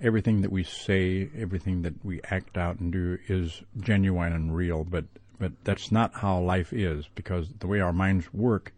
everything 0.00 0.42
that 0.42 0.52
we 0.52 0.62
say, 0.64 1.30
everything 1.36 1.82
that 1.82 2.04
we 2.04 2.20
act 2.30 2.56
out 2.58 2.78
and 2.80 2.92
do 2.92 3.18
is 3.28 3.62
genuine 3.80 4.32
and 4.32 4.54
real. 4.54 4.84
But 4.84 5.04
but 5.38 5.52
that's 5.64 5.90
not 5.90 6.14
how 6.14 6.40
life 6.40 6.72
is, 6.72 7.08
because 7.14 7.48
the 7.58 7.66
way 7.66 7.80
our 7.80 7.92
minds 7.92 8.32
work 8.32 8.72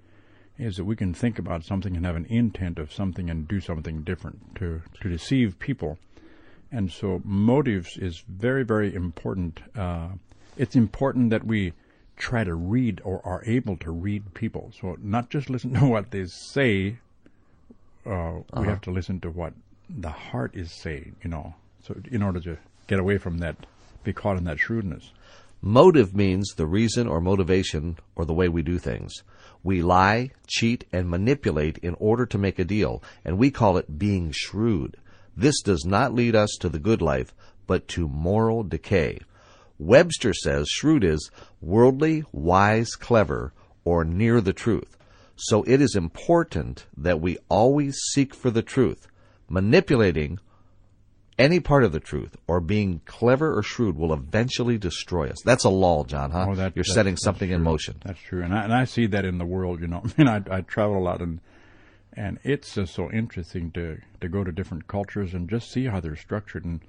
is 0.59 0.77
that 0.77 0.85
we 0.85 0.97
can 0.97 1.13
think 1.13 1.39
about 1.39 1.65
something 1.65 1.95
and 1.97 2.07
have 2.07 2.17
an 2.17 2.25
intent 2.27 2.79
of 2.79 2.91
something 2.93 3.29
and 3.29 3.47
do 3.47 3.61
something 3.61 4.03
different 4.03 4.55
to 4.57 4.83
to 5.03 5.09
deceive 5.09 5.59
people. 5.59 5.99
And 6.73 6.91
so 6.91 7.21
motives 7.25 7.97
is 7.99 8.25
very 8.29 8.65
very 8.65 8.95
important. 8.95 9.61
Uh, 9.77 10.09
it's 10.57 10.75
important 10.77 11.31
that 11.31 11.45
we 11.45 11.73
try 12.17 12.43
to 12.45 12.55
read 12.55 13.01
or 13.05 13.21
are 13.27 13.43
able 13.45 13.77
to 13.77 13.91
read 13.91 14.33
people. 14.33 14.73
So 14.81 14.97
not 15.03 15.29
just 15.29 15.51
listen 15.51 15.75
to 15.81 15.87
what 15.87 16.11
they 16.11 16.25
say. 16.27 16.97
Uh, 18.07 18.11
We 18.11 18.43
Uh-huh. 18.53 18.63
have 18.71 18.81
to 18.83 18.91
listen 18.91 19.21
to 19.21 19.31
what 19.31 19.53
the 19.89 20.11
heart 20.11 20.55
is 20.55 20.73
saying. 20.73 21.17
You 21.23 21.31
know, 21.31 21.55
so 21.83 21.97
in 22.11 22.23
order 22.23 22.41
to 22.41 22.59
get 22.87 22.99
away 22.99 23.19
from 23.19 23.39
that, 23.39 23.57
be 24.05 24.13
caught 24.13 24.37
in 24.37 24.45
that 24.45 24.59
shrewdness. 24.59 25.13
Motive 25.63 26.15
means 26.15 26.55
the 26.55 26.67
reason 26.67 27.09
or 27.09 27.21
motivation 27.21 27.99
or 28.15 28.25
the 28.25 28.35
way 28.35 28.49
we 28.49 28.63
do 28.63 28.79
things. 28.79 29.13
We 29.63 29.83
lie, 29.83 30.31
cheat, 30.47 30.85
and 30.93 31.11
manipulate 31.11 31.79
in 31.79 31.97
order 31.99 32.27
to 32.27 32.39
make 32.39 32.59
a 32.59 32.65
deal, 32.65 33.03
and 33.25 33.39
we 33.39 33.51
call 33.51 33.77
it 33.77 33.99
being 33.99 34.31
shrewd. 34.33 34.97
This 35.37 35.61
does 35.63 35.85
not 35.85 36.15
lead 36.15 36.37
us 36.37 36.57
to 36.61 36.69
the 36.69 36.79
good 36.79 37.03
life, 37.03 37.35
but 37.67 37.89
to 37.89 38.07
moral 38.07 38.63
decay. 38.63 39.19
Webster 39.79 40.33
says 40.33 40.69
shrewd 40.69 41.05
is 41.05 41.31
worldly, 41.61 42.25
wise, 42.33 42.91
clever, 42.91 43.53
or 43.85 44.05
near 44.05 44.41
the 44.41 44.53
truth. 44.53 44.97
So 45.37 45.63
it 45.65 45.81
is 45.81 45.95
important 45.95 46.87
that 46.97 47.21
we 47.21 47.39
always 47.49 47.97
seek 48.13 48.35
for 48.35 48.51
the 48.51 48.63
truth. 48.63 49.09
Manipulating 49.49 50.39
any 51.39 51.61
part 51.61 51.85
of 51.85 51.93
the 51.93 52.01
truth 52.01 52.37
or 52.47 52.61
being 52.61 53.01
clever 53.05 53.57
or 53.57 53.63
shrewd 53.63 53.97
will 53.97 54.13
eventually 54.13 54.79
destroy 54.79 55.29
us. 55.29 55.37
That's 55.45 55.65
a 55.65 55.69
law, 55.69 56.05
John, 56.05 56.31
huh? 56.31 56.47
Oh, 56.49 56.55
that- 56.55 56.75
You're 56.75 56.85
setting 56.85 57.17
something 57.17 57.51
in 57.51 57.63
motion. 57.63 57.97
That's 58.05 58.21
true, 58.21 58.43
and 58.43 58.55
I, 58.55 58.65
and 58.65 58.73
I 58.75 58.85
see 58.85 59.07
that 59.09 59.25
in 59.25 59.39
the 59.39 59.45
world. 59.45 59.81
You 59.81 59.89
know, 59.89 60.03
I 60.05 60.11
mean, 60.17 60.29
I, 60.29 60.43
I 60.51 60.61
travel 60.63 60.99
a 60.99 61.05
lot, 61.05 61.21
and 61.21 61.41
and 62.15 62.39
it's 62.43 62.75
just 62.75 62.95
so 62.95 63.11
interesting 63.11 63.71
to 63.73 63.99
to 64.21 64.29
go 64.29 64.45
to 64.45 64.51
different 64.53 64.89
cultures 64.89 65.35
and 65.35 65.49
just 65.49 65.71
see 65.71 65.85
how 65.87 66.01
they're 66.01 66.17
structured 66.17 66.65
and 66.65 66.81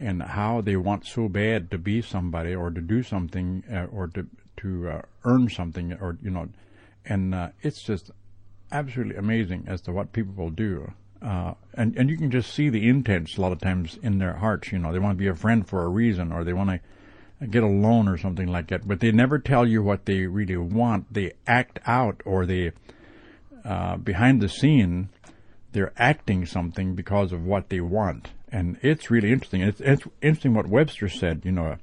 and 0.00 0.22
how 0.22 0.60
they 0.60 0.76
want 0.76 1.06
so 1.06 1.28
bad 1.28 1.70
to 1.70 1.78
be 1.78 2.02
somebody 2.02 2.54
or 2.54 2.70
to 2.70 2.80
do 2.80 3.02
something 3.02 3.62
uh, 3.72 3.86
or 3.92 4.08
to 4.08 4.26
to 4.58 4.88
uh, 4.90 5.02
earn 5.24 5.48
something 5.48 5.92
or 5.94 6.18
you 6.20 6.30
know, 6.30 6.48
and 7.04 7.34
uh, 7.34 7.48
it's 7.62 7.82
just 7.82 8.10
absolutely 8.72 9.14
amazing 9.16 9.64
as 9.68 9.80
to 9.82 9.92
what 9.92 10.12
people 10.12 10.34
will 10.34 10.50
do. 10.50 10.92
Uh, 11.20 11.54
and 11.74 11.96
and 11.96 12.08
you 12.10 12.16
can 12.16 12.30
just 12.30 12.52
see 12.54 12.68
the 12.68 12.88
intents 12.88 13.36
a 13.36 13.40
lot 13.40 13.52
of 13.52 13.60
times 13.60 13.98
in 14.02 14.18
their 14.18 14.34
hearts. 14.34 14.70
You 14.72 14.78
know, 14.78 14.92
they 14.92 14.98
want 14.98 15.16
to 15.18 15.22
be 15.22 15.26
a 15.28 15.34
friend 15.34 15.66
for 15.66 15.82
a 15.84 15.88
reason, 15.88 16.30
or 16.32 16.44
they 16.44 16.52
want 16.52 16.70
to 17.40 17.46
get 17.46 17.62
a 17.62 17.66
loan 17.68 18.08
or 18.08 18.16
something 18.16 18.46
like 18.48 18.68
that. 18.68 18.86
But 18.86 19.00
they 19.00 19.10
never 19.12 19.38
tell 19.38 19.66
you 19.66 19.82
what 19.82 20.04
they 20.06 20.26
really 20.26 20.56
want. 20.56 21.12
They 21.12 21.32
act 21.46 21.80
out, 21.86 22.20
or 22.24 22.46
they 22.46 22.72
uh, 23.64 23.96
behind 23.96 24.40
the 24.40 24.48
scene, 24.48 25.08
they're 25.72 25.92
acting 25.96 26.46
something 26.46 26.94
because 26.94 27.32
of 27.32 27.44
what 27.44 27.68
they 27.68 27.80
want, 27.80 28.28
and 28.52 28.78
it's 28.82 29.10
really 29.10 29.32
interesting. 29.32 29.60
It's, 29.60 29.80
it's 29.80 30.04
interesting 30.22 30.54
what 30.54 30.68
Webster 30.68 31.08
said. 31.08 31.42
You 31.44 31.52
know, 31.52 31.76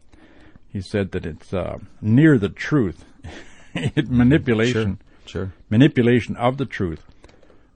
he 0.70 0.80
said 0.82 1.12
that 1.12 1.26
it's 1.26 1.54
uh, 1.54 1.80
near 2.02 2.38
the 2.38 2.50
truth, 2.50 3.04
it 3.74 4.10
manipulation, 4.10 5.00
Sure. 5.26 5.52
manipulation 5.70 6.36
of 6.38 6.58
the 6.58 6.66
truth. 6.66 7.04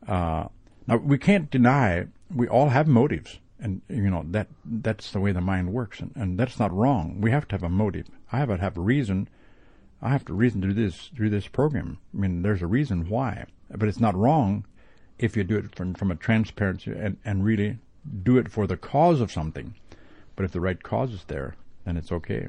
Uh, 0.07 0.47
now 0.89 0.97
we 0.97 1.17
can't 1.17 1.49
deny 1.49 2.07
we 2.33 2.47
all 2.47 2.69
have 2.69 2.87
motives, 2.87 3.39
and 3.59 3.81
you 3.87 4.09
know 4.09 4.25
that 4.29 4.47
that's 4.65 5.11
the 5.11 5.19
way 5.19 5.31
the 5.31 5.41
mind 5.41 5.73
works, 5.73 5.99
and, 5.99 6.11
and 6.15 6.37
that's 6.39 6.59
not 6.59 6.73
wrong. 6.73 7.21
We 7.21 7.31
have 7.31 7.47
to 7.49 7.55
have 7.55 7.63
a 7.63 7.69
motive. 7.69 8.07
I 8.31 8.39
have 8.39 8.49
to 8.49 8.57
have 8.57 8.77
a 8.77 8.81
reason. 8.81 9.29
I 10.01 10.09
have 10.09 10.25
to 10.25 10.33
reason 10.33 10.61
to 10.61 10.67
do 10.69 10.73
this 10.73 11.09
do 11.13 11.29
this 11.29 11.47
program. 11.47 11.99
I 12.13 12.17
mean, 12.17 12.41
there's 12.41 12.61
a 12.61 12.67
reason 12.67 13.09
why, 13.09 13.45
but 13.69 13.87
it's 13.87 13.99
not 13.99 14.15
wrong 14.15 14.65
if 15.17 15.35
you 15.37 15.43
do 15.43 15.57
it 15.57 15.75
from 15.75 15.93
from 15.93 16.11
a 16.11 16.15
transparency 16.15 16.91
and 16.91 17.17
and 17.23 17.43
really 17.43 17.77
do 18.23 18.37
it 18.37 18.51
for 18.51 18.65
the 18.65 18.77
cause 18.77 19.21
of 19.21 19.31
something. 19.31 19.75
But 20.35 20.45
if 20.45 20.51
the 20.51 20.61
right 20.61 20.81
cause 20.81 21.13
is 21.13 21.25
there, 21.25 21.55
then 21.83 21.97
it's 21.97 22.11
okay. 22.11 22.47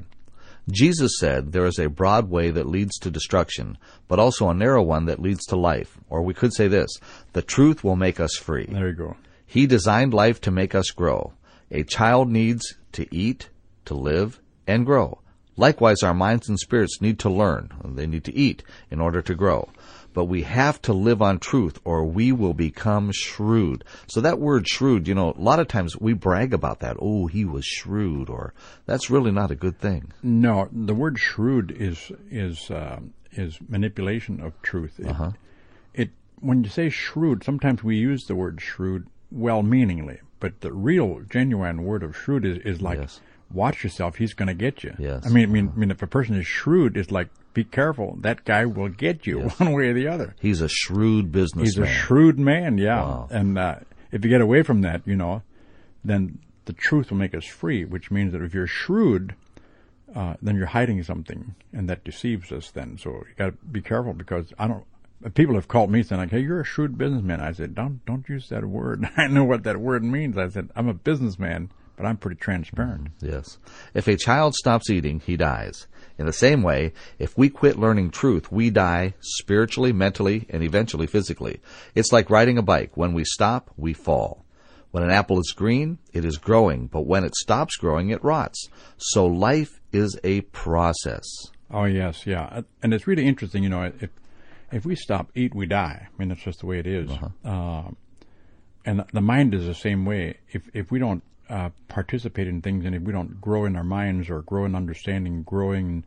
Jesus 0.69 1.17
said 1.17 1.51
there 1.51 1.65
is 1.65 1.79
a 1.79 1.89
broad 1.89 2.29
way 2.29 2.51
that 2.51 2.67
leads 2.67 2.97
to 2.99 3.11
destruction, 3.11 3.77
but 4.07 4.19
also 4.19 4.49
a 4.49 4.53
narrow 4.53 4.83
one 4.83 5.05
that 5.05 5.21
leads 5.21 5.45
to 5.47 5.55
life. 5.55 5.97
Or 6.09 6.21
we 6.21 6.33
could 6.33 6.53
say 6.53 6.67
this 6.67 6.89
the 7.33 7.41
truth 7.41 7.83
will 7.83 7.95
make 7.95 8.19
us 8.19 8.35
free. 8.35 8.67
There 8.69 8.89
you 8.89 8.93
go. 8.93 9.17
He 9.45 9.65
designed 9.67 10.13
life 10.13 10.39
to 10.41 10.51
make 10.51 10.75
us 10.75 10.91
grow. 10.91 11.33
A 11.71 11.83
child 11.83 12.29
needs 12.29 12.75
to 12.93 13.07
eat, 13.15 13.49
to 13.85 13.93
live, 13.93 14.39
and 14.67 14.85
grow. 14.85 15.19
Likewise, 15.57 16.03
our 16.03 16.13
minds 16.13 16.47
and 16.47 16.59
spirits 16.59 17.01
need 17.01 17.19
to 17.19 17.29
learn. 17.29 17.69
They 17.83 18.07
need 18.07 18.23
to 18.25 18.35
eat 18.35 18.63
in 18.89 19.01
order 19.01 19.21
to 19.21 19.35
grow. 19.35 19.69
But 20.13 20.25
we 20.25 20.43
have 20.43 20.81
to 20.83 20.93
live 20.93 21.21
on 21.21 21.39
truth 21.39 21.79
or 21.83 22.05
we 22.05 22.31
will 22.31 22.53
become 22.53 23.11
shrewd. 23.13 23.83
So 24.07 24.21
that 24.21 24.39
word 24.39 24.67
shrewd, 24.67 25.07
you 25.07 25.15
know, 25.15 25.31
a 25.37 25.41
lot 25.41 25.59
of 25.59 25.67
times 25.67 25.97
we 25.97 26.13
brag 26.13 26.53
about 26.53 26.79
that. 26.81 26.97
Oh, 26.99 27.27
he 27.27 27.45
was 27.45 27.65
shrewd 27.65 28.29
or 28.29 28.53
that's 28.85 29.09
really 29.09 29.31
not 29.31 29.51
a 29.51 29.55
good 29.55 29.79
thing. 29.79 30.11
No, 30.23 30.67
the 30.71 30.93
word 30.93 31.17
shrewd 31.19 31.71
is 31.71 32.11
is 32.29 32.69
uh, 32.69 32.99
is 33.31 33.57
manipulation 33.69 34.41
of 34.41 34.61
truth. 34.61 34.99
It, 34.99 35.07
Uh-huh. 35.07 35.31
it 35.93 36.09
when 36.39 36.63
you 36.63 36.69
say 36.69 36.89
shrewd, 36.89 37.43
sometimes 37.43 37.83
we 37.83 37.95
use 37.97 38.25
the 38.25 38.35
word 38.35 38.59
shrewd 38.61 39.07
well-meaningly, 39.31 40.19
but 40.39 40.59
the 40.61 40.73
real, 40.73 41.21
genuine 41.29 41.83
word 41.83 42.03
of 42.03 42.17
shrewd 42.17 42.45
is, 42.45 42.57
is 42.59 42.81
like, 42.81 42.99
Yes. 42.99 43.21
watch 43.53 43.83
yourself, 43.83 44.17
he's 44.17 44.33
going 44.33 44.47
to 44.47 44.53
get 44.53 44.83
you. 44.83 44.93
Yes. 44.99 45.25
I 45.25 45.29
mean, 45.29 45.43
I 45.49 45.51
mean, 45.51 45.71
I 45.75 45.79
mean, 45.79 45.91
if 45.91 46.01
a 46.01 46.07
person 46.07 46.35
is 46.35 46.45
shrewd, 46.45 46.97
it's 46.97 47.11
like, 47.11 47.29
be 47.53 47.63
careful, 47.63 48.17
that 48.21 48.45
guy 48.45 48.65
will 48.65 48.89
get 48.89 49.27
you 49.27 49.41
one 49.57 49.73
way 49.73 49.87
or 49.87 49.93
the 49.93 50.07
other. 50.07 50.35
He's 50.39 50.61
a 50.61 50.69
shrewd 50.69 51.31
businessman. 51.31 51.65
He's 51.65 51.77
a 51.77 51.87
shrewd 51.87 52.39
man, 52.39 52.77
yeah. 52.77 53.01
Wow. 53.01 53.27
And 53.29 53.57
uh, 53.57 53.75
if 54.11 54.23
you 54.23 54.29
get 54.29 54.41
away 54.41 54.63
from 54.63 54.81
that, 54.81 55.01
you 55.05 55.15
know, 55.15 55.43
then 56.03 56.39
the 56.65 56.73
truth 56.73 57.11
will 57.11 57.17
make 57.17 57.35
us 57.35 57.45
free, 57.45 57.85
which 57.85 58.11
means 58.11 58.33
that 58.33 58.41
if 58.41 58.53
you're 58.53 58.67
shrewd, 58.67 59.35
uh, 60.15 60.35
then 60.41 60.55
you're 60.55 60.67
hiding 60.67 61.03
something, 61.03 61.55
and 61.73 61.89
that 61.89 62.03
deceives 62.03 62.51
us. 62.51 62.71
Then, 62.71 62.97
so 62.97 63.11
you 63.11 63.33
got 63.37 63.45
to 63.45 63.51
be 63.65 63.81
careful 63.81 64.13
because 64.13 64.53
I 64.59 64.67
don't. 64.67 64.85
People 65.35 65.55
have 65.55 65.67
called 65.67 65.91
me 65.91 66.03
saying 66.03 66.19
like, 66.19 66.31
"Hey, 66.31 66.39
you're 66.39 66.61
a 66.61 66.65
shrewd 66.65 66.97
businessman." 66.97 67.39
I 67.39 67.51
said, 67.51 67.75
"Don't 67.75 68.03
don't 68.05 68.27
use 68.27 68.49
that 68.49 68.65
word. 68.65 69.07
I 69.17 69.27
know 69.27 69.43
what 69.43 69.63
that 69.63 69.77
word 69.77 70.03
means." 70.03 70.37
I 70.37 70.49
said, 70.49 70.69
"I'm 70.75 70.87
a 70.87 70.93
businessman, 70.93 71.71
but 72.01 72.07
I'm 72.07 72.17
pretty 72.17 72.37
transparent." 72.37 73.15
Mm-hmm. 73.19 73.33
Yes. 73.33 73.57
If 73.93 74.07
a 74.07 74.17
child 74.17 74.55
stops 74.55 74.89
eating, 74.89 75.19
he 75.19 75.37
dies. 75.37 75.87
In 76.17 76.25
the 76.25 76.33
same 76.33 76.61
way, 76.61 76.93
if 77.19 77.37
we 77.37 77.49
quit 77.49 77.79
learning 77.79 78.11
truth, 78.11 78.51
we 78.51 78.69
die 78.69 79.13
spiritually, 79.21 79.93
mentally, 79.93 80.45
and 80.49 80.63
eventually 80.63 81.07
physically. 81.07 81.61
It's 81.95 82.11
like 82.11 82.29
riding 82.29 82.57
a 82.57 82.63
bike. 82.63 82.97
When 82.97 83.13
we 83.13 83.23
stop, 83.23 83.71
we 83.77 83.93
fall. 83.93 84.45
When 84.91 85.03
an 85.03 85.11
apple 85.11 85.39
is 85.39 85.53
green, 85.55 85.99
it 86.11 86.25
is 86.25 86.37
growing, 86.37 86.87
but 86.87 87.05
when 87.05 87.23
it 87.23 87.35
stops 87.35 87.77
growing, 87.77 88.09
it 88.09 88.23
rots. 88.23 88.67
So 88.97 89.25
life 89.25 89.79
is 89.93 90.19
a 90.23 90.41
process. 90.41 91.25
Oh 91.69 91.85
yes, 91.85 92.25
yeah, 92.25 92.43
uh, 92.51 92.61
and 92.83 92.93
it's 92.93 93.07
really 93.07 93.25
interesting. 93.25 93.63
You 93.63 93.69
know, 93.69 93.83
if 93.83 94.09
if 94.71 94.85
we 94.85 94.95
stop 94.95 95.31
eat, 95.35 95.55
we 95.55 95.65
die. 95.65 96.07
I 96.07 96.17
mean, 96.17 96.29
that's 96.29 96.43
just 96.43 96.59
the 96.59 96.65
way 96.65 96.79
it 96.79 96.87
is. 96.87 97.09
Uh-huh. 97.11 97.49
Uh, 97.49 97.91
and 98.83 99.05
the 99.13 99.21
mind 99.21 99.53
is 99.53 99.65
the 99.65 99.75
same 99.75 100.05
way. 100.05 100.37
If 100.51 100.63
if 100.73 100.91
we 100.91 100.99
don't 100.99 101.23
uh, 101.51 101.69
participate 101.89 102.47
in 102.47 102.61
things, 102.61 102.85
and 102.85 102.95
if 102.95 103.01
we 103.01 103.11
don't 103.11 103.41
grow 103.41 103.65
in 103.65 103.75
our 103.75 103.83
minds 103.83 104.29
or 104.29 104.41
grow 104.41 104.63
in 104.63 104.73
understanding, 104.73 105.43
growing 105.43 106.05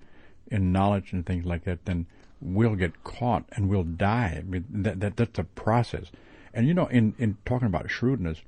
in 0.51 0.73
knowledge 0.73 1.13
and 1.13 1.27
things 1.27 1.45
like 1.45 1.65
that, 1.65 1.85
then 1.85 2.07
we'll 2.41 2.75
get 2.75 3.05
caught 3.05 3.45
and 3.53 3.69
we'll 3.69 3.85
die. 3.85 4.43
That, 4.71 5.01
that 5.01 5.17
that's 5.17 5.39
a 5.39 5.45
process. 5.45 6.07
And 6.55 6.67
you 6.67 6.73
know, 6.73 6.87
in 6.87 7.15
in 7.19 7.37
talking 7.45 7.67
about 7.67 7.91
shrewdness, 7.91 8.39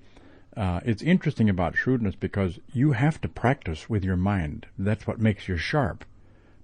uh, 0.57 0.80
it's 0.84 1.03
interesting 1.03 1.51
about 1.51 1.76
shrewdness 1.76 2.14
because 2.14 2.59
you 2.72 2.92
have 2.92 3.20
to 3.20 3.28
practice 3.28 3.90
with 3.90 4.03
your 4.03 4.16
mind. 4.16 4.66
That's 4.78 5.07
what 5.07 5.20
makes 5.20 5.49
you 5.49 5.59
sharp. 5.59 6.05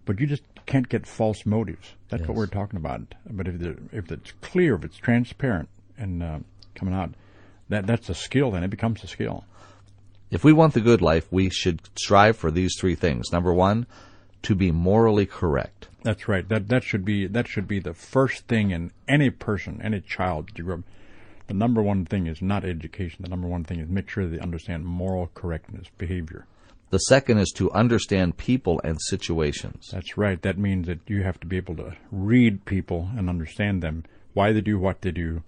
But 0.06 0.18
you 0.18 0.26
just 0.26 0.42
can't 0.64 0.88
get 0.88 1.06
false 1.06 1.44
motives. 1.44 1.94
That's 2.08 2.26
what 2.26 2.36
we're 2.36 2.46
talking 2.46 2.78
about. 2.78 3.14
But 3.30 3.48
if 3.48 3.58
the, 3.58 3.76
if 3.92 4.10
it's 4.10 4.32
clear, 4.40 4.74
if 4.76 4.84
it's 4.84 4.96
transparent 4.96 5.68
and 5.98 6.22
uh, 6.22 6.38
coming 6.74 6.94
out, 6.94 7.10
that 7.68 7.86
that's 7.86 8.08
a 8.08 8.14
skill. 8.14 8.50
Then 8.50 8.64
it 8.64 8.70
becomes 8.70 9.04
a 9.04 9.06
skill. 9.06 9.44
If 10.32 10.44
we 10.44 10.54
want 10.54 10.72
the 10.72 10.80
good 10.80 11.02
life, 11.02 11.30
we 11.30 11.50
should 11.50 11.82
strive 11.94 12.38
for 12.38 12.50
these 12.50 12.74
three 12.80 12.94
things. 12.94 13.30
Number 13.30 13.52
one, 13.52 13.86
to 14.44 14.54
be 14.54 14.72
morally 14.72 15.26
correct. 15.26 15.88
That's 16.04 16.26
right. 16.26 16.48
That 16.48 16.68
that 16.68 16.82
should 16.82 17.04
be 17.04 17.26
that 17.26 17.46
should 17.46 17.68
be 17.68 17.80
the 17.80 17.92
first 17.92 18.48
thing 18.48 18.70
in 18.70 18.92
any 19.06 19.28
person, 19.28 19.78
any 19.84 20.00
child 20.00 20.48
that 20.48 20.58
you 20.58 20.64
grow 20.64 20.76
up. 20.76 20.84
The 21.48 21.54
number 21.54 21.82
one 21.82 22.06
thing 22.06 22.26
is 22.28 22.40
not 22.40 22.64
education. 22.64 23.22
The 23.22 23.28
number 23.28 23.46
one 23.46 23.62
thing 23.62 23.78
is 23.78 23.90
make 23.90 24.08
sure 24.08 24.26
they 24.26 24.38
understand 24.38 24.86
moral 24.86 25.30
correctness, 25.34 25.88
behavior. 25.98 26.46
The 26.88 26.98
second 26.98 27.36
is 27.36 27.50
to 27.56 27.70
understand 27.72 28.38
people 28.38 28.80
and 28.82 28.98
situations. 29.02 29.90
That's 29.92 30.16
right. 30.16 30.40
That 30.40 30.56
means 30.56 30.86
that 30.86 31.00
you 31.08 31.24
have 31.24 31.40
to 31.40 31.46
be 31.46 31.58
able 31.58 31.76
to 31.76 31.96
read 32.10 32.64
people 32.64 33.10
and 33.18 33.28
understand 33.28 33.82
them, 33.82 34.04
why 34.32 34.52
they 34.52 34.62
do 34.62 34.78
what 34.78 35.02
they 35.02 35.10
do, 35.10 35.42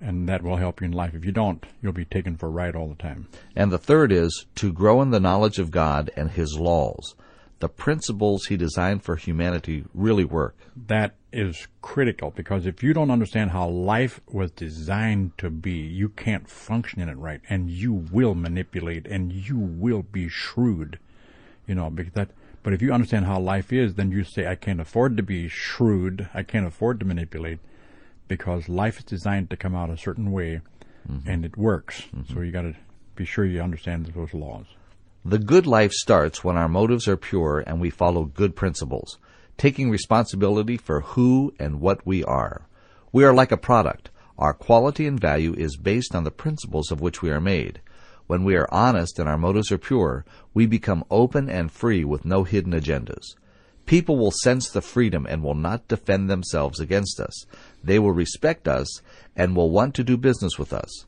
and 0.00 0.28
that 0.28 0.42
will 0.42 0.56
help 0.56 0.80
you 0.80 0.86
in 0.86 0.92
life. 0.92 1.14
If 1.14 1.24
you 1.24 1.32
don't, 1.32 1.64
you'll 1.82 1.92
be 1.92 2.04
taken 2.04 2.36
for 2.36 2.46
a 2.46 2.50
ride 2.50 2.74
all 2.74 2.88
the 2.88 2.94
time. 2.94 3.28
And 3.54 3.70
the 3.70 3.78
third 3.78 4.12
is 4.12 4.46
to 4.56 4.72
grow 4.72 5.02
in 5.02 5.10
the 5.10 5.20
knowledge 5.20 5.58
of 5.58 5.70
God 5.70 6.10
and 6.16 6.30
His 6.30 6.56
laws. 6.58 7.14
the 7.60 7.68
principles 7.68 8.46
he 8.46 8.56
designed 8.56 9.02
for 9.02 9.16
humanity 9.16 9.84
really 9.94 10.24
work. 10.24 10.56
That 10.74 11.14
is 11.32 11.68
critical 11.82 12.30
because 12.30 12.66
if 12.66 12.82
you 12.82 12.92
don't 12.92 13.10
understand 13.10 13.50
how 13.50 13.68
life 13.68 14.20
was 14.26 14.50
designed 14.50 15.36
to 15.38 15.50
be, 15.50 15.72
you 15.72 16.08
can't 16.08 16.48
function 16.48 17.00
in 17.00 17.08
it 17.08 17.18
right, 17.18 17.40
and 17.48 17.70
you 17.70 17.92
will 17.92 18.34
manipulate 18.34 19.06
and 19.06 19.30
you 19.32 19.58
will 19.58 20.02
be 20.02 20.28
shrewd. 20.28 20.98
You 21.66 21.74
know, 21.76 21.90
because 21.90 22.14
that. 22.14 22.30
But 22.62 22.72
if 22.72 22.82
you 22.82 22.92
understand 22.92 23.26
how 23.26 23.38
life 23.38 23.72
is, 23.72 23.94
then 23.94 24.10
you 24.10 24.24
say, 24.24 24.46
"I 24.46 24.54
can't 24.54 24.80
afford 24.80 25.16
to 25.16 25.22
be 25.22 25.48
shrewd. 25.48 26.28
I 26.34 26.42
can't 26.42 26.66
afford 26.66 26.98
to 27.00 27.06
manipulate." 27.06 27.58
Because 28.30 28.68
life 28.68 28.98
is 28.98 29.04
designed 29.04 29.50
to 29.50 29.56
come 29.56 29.74
out 29.74 29.90
a 29.90 29.98
certain 29.98 30.30
way 30.30 30.60
mm-hmm. 31.10 31.28
and 31.28 31.44
it 31.44 31.56
works. 31.56 32.02
Mm-hmm. 32.02 32.32
So 32.32 32.42
you 32.42 32.52
got 32.52 32.62
to 32.62 32.76
be 33.16 33.24
sure 33.24 33.44
you 33.44 33.60
understand 33.60 34.06
those 34.06 34.32
laws. 34.32 34.66
The 35.24 35.40
good 35.40 35.66
life 35.66 35.90
starts 35.90 36.44
when 36.44 36.56
our 36.56 36.68
motives 36.68 37.08
are 37.08 37.16
pure 37.16 37.64
and 37.66 37.80
we 37.80 37.90
follow 37.90 38.24
good 38.26 38.54
principles, 38.54 39.18
taking 39.58 39.90
responsibility 39.90 40.76
for 40.76 41.00
who 41.00 41.52
and 41.58 41.80
what 41.80 42.06
we 42.06 42.22
are. 42.22 42.68
We 43.10 43.24
are 43.24 43.34
like 43.34 43.50
a 43.50 43.56
product. 43.56 44.10
Our 44.38 44.54
quality 44.54 45.08
and 45.08 45.18
value 45.18 45.52
is 45.54 45.76
based 45.76 46.14
on 46.14 46.22
the 46.22 46.30
principles 46.30 46.92
of 46.92 47.00
which 47.00 47.22
we 47.22 47.30
are 47.30 47.40
made. 47.40 47.80
When 48.28 48.44
we 48.44 48.54
are 48.54 48.68
honest 48.70 49.18
and 49.18 49.28
our 49.28 49.38
motives 49.38 49.72
are 49.72 49.76
pure, 49.78 50.24
we 50.54 50.66
become 50.66 51.04
open 51.10 51.50
and 51.50 51.72
free 51.72 52.04
with 52.04 52.24
no 52.24 52.44
hidden 52.44 52.74
agendas. 52.74 53.34
People 53.86 54.16
will 54.16 54.30
sense 54.30 54.68
the 54.68 54.82
freedom 54.82 55.26
and 55.26 55.42
will 55.42 55.54
not 55.54 55.88
defend 55.88 56.30
themselves 56.30 56.78
against 56.80 57.18
us. 57.18 57.44
They 57.82 57.98
will 57.98 58.12
respect 58.12 58.68
us 58.68 59.00
and 59.34 59.56
will 59.56 59.70
want 59.70 59.94
to 59.96 60.04
do 60.04 60.16
business 60.16 60.58
with 60.58 60.72
us. 60.72 61.06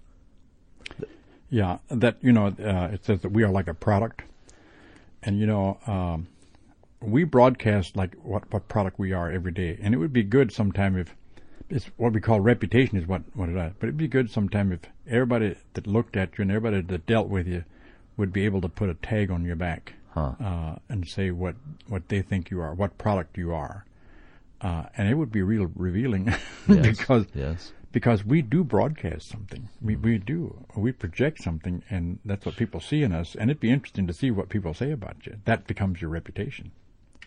Yeah, 1.50 1.78
that 1.90 2.16
you 2.22 2.32
know, 2.32 2.46
uh, 2.46 2.88
it 2.92 3.04
says 3.04 3.20
that 3.20 3.30
we 3.30 3.44
are 3.44 3.50
like 3.50 3.68
a 3.68 3.74
product, 3.74 4.22
and 5.22 5.38
you 5.38 5.46
know, 5.46 5.78
um, 5.86 6.28
we 7.00 7.24
broadcast 7.24 7.94
like 7.94 8.14
what 8.22 8.50
what 8.50 8.68
product 8.68 8.98
we 8.98 9.12
are 9.12 9.30
every 9.30 9.52
day, 9.52 9.78
and 9.82 9.94
it 9.94 9.98
would 9.98 10.14
be 10.14 10.22
good 10.22 10.50
sometime 10.50 10.96
if 10.96 11.14
it's 11.68 11.86
what 11.96 12.12
we 12.12 12.20
call 12.20 12.40
reputation 12.40 12.98
is 12.98 13.06
what 13.06 13.22
what 13.34 13.48
it 13.48 13.56
is, 13.56 13.72
but 13.78 13.86
it'd 13.86 13.96
be 13.96 14.08
good 14.08 14.30
sometime 14.30 14.72
if 14.72 14.80
everybody 15.06 15.56
that 15.74 15.86
looked 15.86 16.16
at 16.16 16.38
you 16.38 16.42
and 16.42 16.50
everybody 16.50 16.80
that 16.80 17.06
dealt 17.06 17.28
with 17.28 17.46
you 17.46 17.64
would 18.16 18.32
be 18.32 18.44
able 18.44 18.60
to 18.60 18.68
put 18.68 18.88
a 18.88 18.94
tag 18.94 19.30
on 19.30 19.44
your 19.44 19.56
back 19.56 19.94
Huh. 20.14 20.34
uh, 20.44 20.76
and 20.90 21.08
say 21.08 21.30
what 21.30 21.54
what 21.88 22.08
they 22.08 22.20
think 22.20 22.50
you 22.50 22.60
are, 22.60 22.74
what 22.74 22.98
product 22.98 23.38
you 23.38 23.54
are, 23.54 23.86
uh, 24.60 24.84
and 24.96 25.08
it 25.08 25.14
would 25.14 25.32
be 25.32 25.42
real 25.42 25.70
revealing 25.74 26.26
Yes, 26.68 26.86
because 26.98 27.26
yes. 27.34 27.72
because 27.92 28.22
we 28.24 28.42
do 28.42 28.62
broadcast 28.62 29.28
something. 29.30 29.70
We 29.80 29.96
we 29.96 30.18
do. 30.18 30.66
We 30.76 30.92
project 30.92 31.42
something, 31.42 31.82
and 31.88 32.18
that's 32.26 32.44
what 32.44 32.56
people 32.56 32.80
see 32.80 33.02
in 33.02 33.12
us. 33.12 33.34
And 33.34 33.50
it'd 33.50 33.60
be 33.60 33.70
interesting 33.70 34.06
to 34.06 34.12
see 34.12 34.30
what 34.30 34.50
people 34.50 34.74
say 34.74 34.90
about 34.92 35.24
you. 35.24 35.38
That 35.46 35.66
becomes 35.66 36.02
your 36.02 36.10
reputation. 36.10 36.72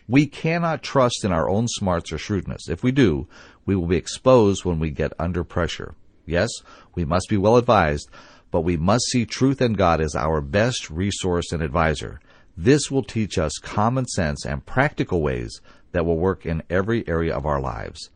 We 0.08 0.26
cannot 0.26 0.84
trust 0.84 1.24
in 1.24 1.32
our 1.32 1.48
own 1.48 1.66
smarts 1.66 2.12
or 2.12 2.18
shrewdness. 2.18 2.68
If 2.68 2.84
we 2.84 2.92
do, 2.92 3.26
we 3.64 3.74
will 3.74 3.88
be 3.88 3.96
exposed 3.96 4.64
when 4.64 4.78
we 4.78 4.90
get 4.90 5.12
under 5.18 5.42
pressure. 5.42 5.96
Yes, 6.24 6.50
we 6.94 7.04
must 7.04 7.28
be 7.28 7.36
well 7.36 7.56
advised, 7.56 8.08
but 8.52 8.60
we 8.60 8.76
must 8.76 9.06
see 9.06 9.26
truth 9.26 9.60
and 9.60 9.76
God 9.76 10.00
as 10.00 10.14
our 10.14 10.40
best 10.40 10.88
resource 10.90 11.50
and 11.50 11.60
advisor. 11.60 12.20
This 12.56 12.90
will 12.90 13.02
teach 13.02 13.36
us 13.36 13.58
common 13.58 14.06
sense 14.06 14.46
and 14.46 14.64
practical 14.64 15.20
ways 15.20 15.60
that 15.92 16.06
will 16.06 16.16
work 16.16 16.46
in 16.46 16.62
every 16.70 17.06
area 17.06 17.36
of 17.36 17.44
our 17.44 17.60
lives. 17.60 18.10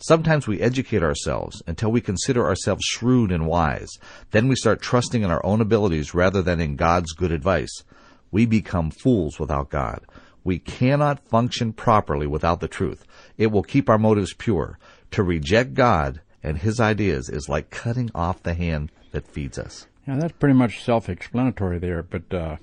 Sometimes 0.00 0.46
we 0.46 0.60
educate 0.60 1.02
ourselves 1.02 1.62
until 1.66 1.90
we 1.90 2.00
consider 2.00 2.46
ourselves 2.46 2.84
shrewd 2.84 3.32
and 3.32 3.46
wise. 3.46 3.88
Then 4.30 4.46
we 4.46 4.54
start 4.54 4.80
trusting 4.80 5.22
in 5.22 5.30
our 5.30 5.44
own 5.44 5.60
abilities 5.60 6.14
rather 6.14 6.42
than 6.42 6.60
in 6.60 6.76
God's 6.76 7.12
good 7.12 7.32
advice. 7.32 7.82
We 8.30 8.46
become 8.46 8.90
fools 8.90 9.40
without 9.40 9.70
God. 9.70 10.04
We 10.44 10.58
cannot 10.58 11.28
function 11.28 11.72
properly 11.72 12.26
without 12.26 12.60
the 12.60 12.68
truth. 12.68 13.04
It 13.36 13.48
will 13.48 13.62
keep 13.62 13.88
our 13.88 13.98
motives 13.98 14.34
pure. 14.34 14.78
To 15.12 15.22
reject 15.22 15.74
God 15.74 16.20
and 16.42 16.58
His 16.58 16.78
ideas 16.78 17.28
is 17.28 17.48
like 17.48 17.70
cutting 17.70 18.10
off 18.14 18.42
the 18.42 18.54
hand 18.54 18.92
that 19.10 19.26
feeds 19.26 19.58
us. 19.58 19.86
Yeah, 20.06 20.16
that's 20.16 20.32
pretty 20.32 20.54
much 20.54 20.84
self-explanatory 20.84 21.78
there. 21.80 22.02
But 22.02 22.32
uh, 22.32 22.56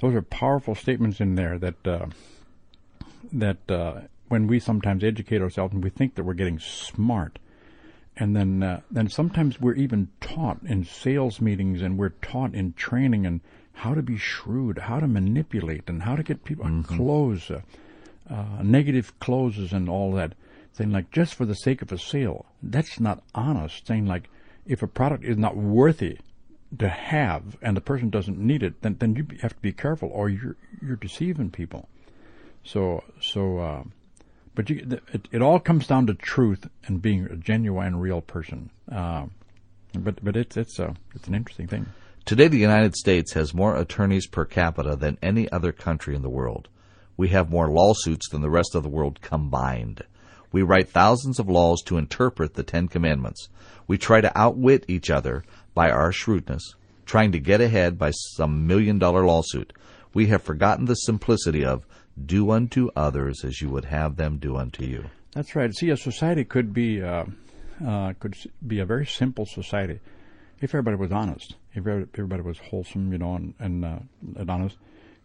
those 0.00 0.14
are 0.14 0.22
powerful 0.22 0.74
statements 0.74 1.20
in 1.20 1.34
there 1.34 1.58
that 1.58 1.86
uh, 1.86 2.06
that 3.32 3.70
uh, 3.70 4.00
when 4.28 4.46
we 4.46 4.60
sometimes 4.60 5.02
educate 5.04 5.40
ourselves 5.42 5.74
and 5.74 5.82
we 5.82 5.90
think 5.90 6.14
that 6.14 6.24
we're 6.24 6.34
getting 6.34 6.58
smart, 6.58 7.38
and 8.16 8.34
then 8.36 8.62
uh, 8.62 8.80
then 8.90 9.08
sometimes 9.08 9.60
we're 9.60 9.74
even 9.74 10.08
taught 10.20 10.58
in 10.64 10.84
sales 10.84 11.40
meetings 11.40 11.82
and 11.82 11.98
we're 11.98 12.10
taught 12.10 12.54
in 12.54 12.72
training 12.74 13.26
and 13.26 13.40
how 13.74 13.94
to 13.94 14.02
be 14.02 14.16
shrewd, 14.16 14.78
how 14.78 14.98
to 15.00 15.06
manipulate, 15.06 15.84
and 15.88 16.02
how 16.02 16.16
to 16.16 16.22
get 16.22 16.44
people 16.44 16.64
Mm-hmm. 16.66 16.96
close, 16.96 17.50
uh, 17.50 17.60
uh, 18.28 18.62
negative 18.62 19.18
closes 19.20 19.72
and 19.72 19.88
all 19.88 20.12
that. 20.12 20.32
Saying 20.72 20.92
like 20.92 21.10
just 21.10 21.34
for 21.34 21.44
the 21.44 21.54
sake 21.54 21.82
of 21.82 21.90
a 21.90 21.98
sale, 21.98 22.46
that's 22.62 23.00
not 23.00 23.22
honest. 23.34 23.86
Saying 23.86 24.06
like 24.06 24.30
if 24.66 24.82
a 24.82 24.86
product 24.86 25.24
is 25.24 25.36
not 25.36 25.56
worthy 25.56 26.18
to 26.76 26.88
have 26.88 27.56
and 27.62 27.76
the 27.76 27.80
person 27.80 28.10
doesn't 28.10 28.38
need 28.38 28.62
it, 28.62 28.82
then 28.82 28.96
then 28.98 29.14
you 29.14 29.26
have 29.40 29.54
to 29.54 29.62
be 29.62 29.72
careful 29.72 30.10
or 30.12 30.28
you're 30.28 30.56
you're 30.82 30.96
deceiving 30.96 31.50
people. 31.50 31.88
So 32.64 33.04
so, 33.20 33.58
uh, 33.58 33.82
but 34.54 34.68
you, 34.68 35.00
it, 35.12 35.28
it 35.32 35.42
all 35.42 35.60
comes 35.60 35.86
down 35.86 36.06
to 36.08 36.14
truth 36.14 36.68
and 36.84 37.00
being 37.00 37.24
a 37.24 37.36
genuine, 37.36 37.96
real 37.96 38.20
person. 38.20 38.70
Uh, 38.90 39.26
but 39.94 40.22
but 40.22 40.36
it's 40.36 40.56
it's 40.56 40.78
a 40.78 40.94
it's 41.14 41.28
an 41.28 41.34
interesting 41.34 41.66
thing. 41.66 41.86
Today, 42.24 42.48
the 42.48 42.58
United 42.58 42.94
States 42.94 43.32
has 43.32 43.54
more 43.54 43.74
attorneys 43.74 44.26
per 44.26 44.44
capita 44.44 44.96
than 44.96 45.16
any 45.22 45.50
other 45.50 45.72
country 45.72 46.14
in 46.14 46.20
the 46.20 46.28
world. 46.28 46.68
We 47.16 47.28
have 47.28 47.50
more 47.50 47.70
lawsuits 47.70 48.28
than 48.28 48.42
the 48.42 48.50
rest 48.50 48.74
of 48.74 48.82
the 48.82 48.90
world 48.90 49.22
combined. 49.22 50.02
We 50.52 50.62
write 50.62 50.90
thousands 50.90 51.38
of 51.38 51.48
laws 51.48 51.82
to 51.86 51.96
interpret 51.96 52.54
the 52.54 52.62
Ten 52.62 52.88
Commandments. 52.88 53.48
We 53.86 53.96
try 53.96 54.20
to 54.20 54.38
outwit 54.38 54.84
each 54.88 55.08
other 55.08 55.42
by 55.78 55.92
our 55.92 56.10
shrewdness, 56.10 56.74
trying 57.06 57.30
to 57.30 57.38
get 57.38 57.60
ahead 57.60 57.96
by 57.96 58.10
some 58.10 58.66
million 58.66 58.98
dollar 58.98 59.24
lawsuit. 59.24 59.72
We 60.12 60.26
have 60.26 60.42
forgotten 60.42 60.86
the 60.86 60.96
simplicity 60.96 61.64
of 61.64 61.86
do 62.26 62.50
unto 62.50 62.90
others 62.96 63.44
as 63.44 63.62
you 63.62 63.70
would 63.70 63.84
have 63.84 64.16
them 64.16 64.38
do 64.38 64.56
unto 64.56 64.82
you. 64.84 65.04
That's 65.34 65.54
right. 65.54 65.72
See, 65.72 65.90
a 65.90 65.96
society 65.96 66.44
could 66.44 66.74
be 66.74 67.00
uh, 67.00 67.26
uh, 67.86 68.14
could 68.18 68.34
be 68.66 68.80
a 68.80 68.84
very 68.84 69.06
simple 69.06 69.46
society 69.46 70.00
if 70.60 70.70
everybody 70.70 70.96
was 70.96 71.12
honest. 71.12 71.54
If 71.72 71.86
everybody 71.86 72.42
was 72.42 72.58
wholesome, 72.58 73.12
you 73.12 73.18
know, 73.18 73.36
and 73.36 73.54
and, 73.60 73.84
uh, 73.84 73.98
and 74.34 74.50
honest, 74.50 74.78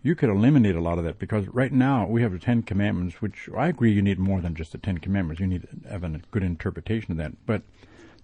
you 0.03 0.13
could 0.13 0.29
eliminate 0.29 0.75
a 0.75 0.81
lot 0.81 0.99
of 0.99 1.03
that. 1.05 1.17
Because 1.17 1.47
right 1.47 1.73
now 1.73 2.05
we 2.05 2.21
have 2.21 2.31
the 2.31 2.37
Ten 2.37 2.61
Commandments, 2.61 3.23
which 3.23 3.49
I 3.57 3.69
agree 3.69 3.91
you 3.91 4.03
need 4.03 4.19
more 4.19 4.39
than 4.39 4.53
just 4.53 4.71
the 4.73 4.77
Ten 4.77 4.99
Commandments. 4.99 5.39
You 5.41 5.47
need 5.47 5.63
to 5.63 5.89
have 5.89 6.03
a 6.03 6.21
good 6.29 6.43
interpretation 6.43 7.11
of 7.11 7.17
that. 7.17 7.31
But 7.47 7.63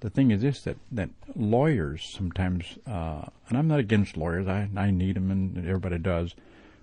the 0.01 0.09
thing 0.09 0.31
is 0.31 0.41
this: 0.41 0.61
that 0.61 0.77
that 0.91 1.09
lawyers 1.35 2.03
sometimes, 2.15 2.77
uh, 2.87 3.25
and 3.47 3.57
I'm 3.57 3.67
not 3.67 3.79
against 3.79 4.17
lawyers. 4.17 4.47
I 4.47 4.69
I 4.75 4.91
need 4.91 5.15
them, 5.15 5.31
and 5.31 5.57
everybody 5.57 5.97
does. 5.97 6.35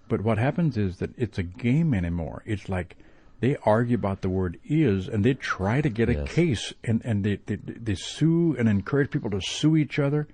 But 0.08 0.22
what 0.22 0.38
happens 0.38 0.76
is 0.76 0.98
that 0.98 1.10
it's 1.16 1.38
a 1.38 1.42
game 1.42 1.92
anymore. 1.94 2.42
It's 2.46 2.68
like 2.68 2.96
they 3.40 3.56
argue 3.64 3.96
about 3.96 4.22
the 4.22 4.28
word 4.28 4.58
is, 4.64 5.08
and 5.08 5.24
they 5.24 5.34
try 5.34 5.80
to 5.80 5.88
get 5.88 6.08
a 6.08 6.24
case, 6.24 6.72
and 6.84 7.02
and 7.04 7.24
they, 7.24 7.36
they 7.46 7.56
they 7.56 7.94
sue 7.94 8.56
and 8.58 8.68
encourage 8.68 9.10
people 9.10 9.30
to 9.30 9.40
sue 9.40 9.76
each 9.76 9.98
other. 9.98 10.28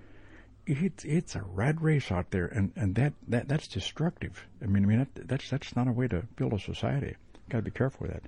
It's 0.66 1.04
it's 1.04 1.34
a 1.34 1.42
rat 1.42 1.80
race 1.82 2.12
out 2.12 2.30
there, 2.30 2.46
and, 2.46 2.72
and 2.76 2.94
that, 2.94 3.14
that 3.26 3.48
that's 3.48 3.66
destructive. 3.66 4.46
I 4.62 4.66
mean, 4.66 4.84
I 4.84 4.86
mean 4.86 4.98
that, 4.98 5.28
that's 5.28 5.50
that's 5.50 5.74
not 5.74 5.88
a 5.88 5.92
way 5.92 6.06
to 6.08 6.22
build 6.36 6.52
a 6.52 6.58
society. 6.60 7.16
Got 7.48 7.58
to 7.58 7.62
be 7.62 7.70
careful 7.72 8.06
with 8.06 8.12
that. 8.12 8.22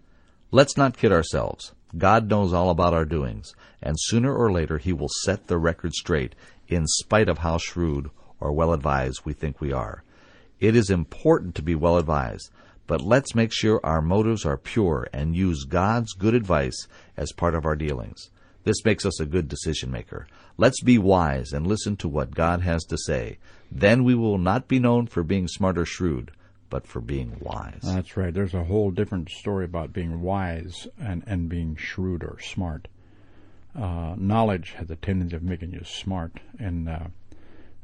Let's 0.50 0.76
not 0.76 0.96
kid 0.96 1.12
ourselves. 1.12 1.72
God 1.96 2.28
knows 2.28 2.52
all 2.52 2.70
about 2.70 2.94
our 2.94 3.04
doings, 3.04 3.54
and 3.82 3.96
sooner 3.98 4.34
or 4.34 4.50
later 4.50 4.78
He 4.78 4.92
will 4.92 5.08
set 5.22 5.46
the 5.46 5.58
record 5.58 5.92
straight, 5.92 6.34
in 6.68 6.86
spite 6.86 7.28
of 7.28 7.38
how 7.38 7.58
shrewd 7.58 8.10
or 8.40 8.52
well 8.52 8.72
advised 8.72 9.20
we 9.24 9.32
think 9.32 9.60
we 9.60 9.72
are. 9.72 10.02
It 10.60 10.74
is 10.74 10.90
important 10.90 11.54
to 11.56 11.62
be 11.62 11.74
well 11.74 11.98
advised, 11.98 12.50
but 12.86 13.00
let's 13.00 13.34
make 13.34 13.52
sure 13.52 13.80
our 13.84 14.02
motives 14.02 14.44
are 14.44 14.56
pure 14.56 15.08
and 15.12 15.36
use 15.36 15.64
God's 15.64 16.12
good 16.12 16.34
advice 16.34 16.86
as 17.16 17.32
part 17.32 17.54
of 17.54 17.64
our 17.64 17.76
dealings. 17.76 18.30
This 18.64 18.84
makes 18.84 19.04
us 19.04 19.20
a 19.20 19.26
good 19.26 19.48
decision 19.48 19.90
maker. 19.90 20.26
Let's 20.56 20.82
be 20.82 20.98
wise 20.98 21.52
and 21.52 21.66
listen 21.66 21.96
to 21.96 22.08
what 22.08 22.34
God 22.34 22.62
has 22.62 22.84
to 22.84 22.96
say. 22.96 23.38
Then 23.70 24.04
we 24.04 24.14
will 24.14 24.38
not 24.38 24.68
be 24.68 24.78
known 24.78 25.06
for 25.06 25.22
being 25.22 25.48
smart 25.48 25.76
or 25.76 25.84
shrewd, 25.84 26.30
but 26.74 26.88
for 26.88 27.00
being 27.00 27.36
wise. 27.38 27.82
That's 27.84 28.16
right. 28.16 28.34
There's 28.34 28.52
a 28.52 28.64
whole 28.64 28.90
different 28.90 29.30
story 29.30 29.64
about 29.64 29.92
being 29.92 30.22
wise 30.22 30.88
and, 30.98 31.22
and 31.24 31.48
being 31.48 31.76
shrewd 31.76 32.24
or 32.24 32.40
smart. 32.40 32.88
Uh, 33.80 34.16
knowledge 34.18 34.72
has 34.72 34.90
a 34.90 34.96
tendency 34.96 35.36
of 35.36 35.44
making 35.44 35.70
you 35.70 35.84
smart, 35.84 36.40
and 36.58 36.88
uh, 36.88 37.06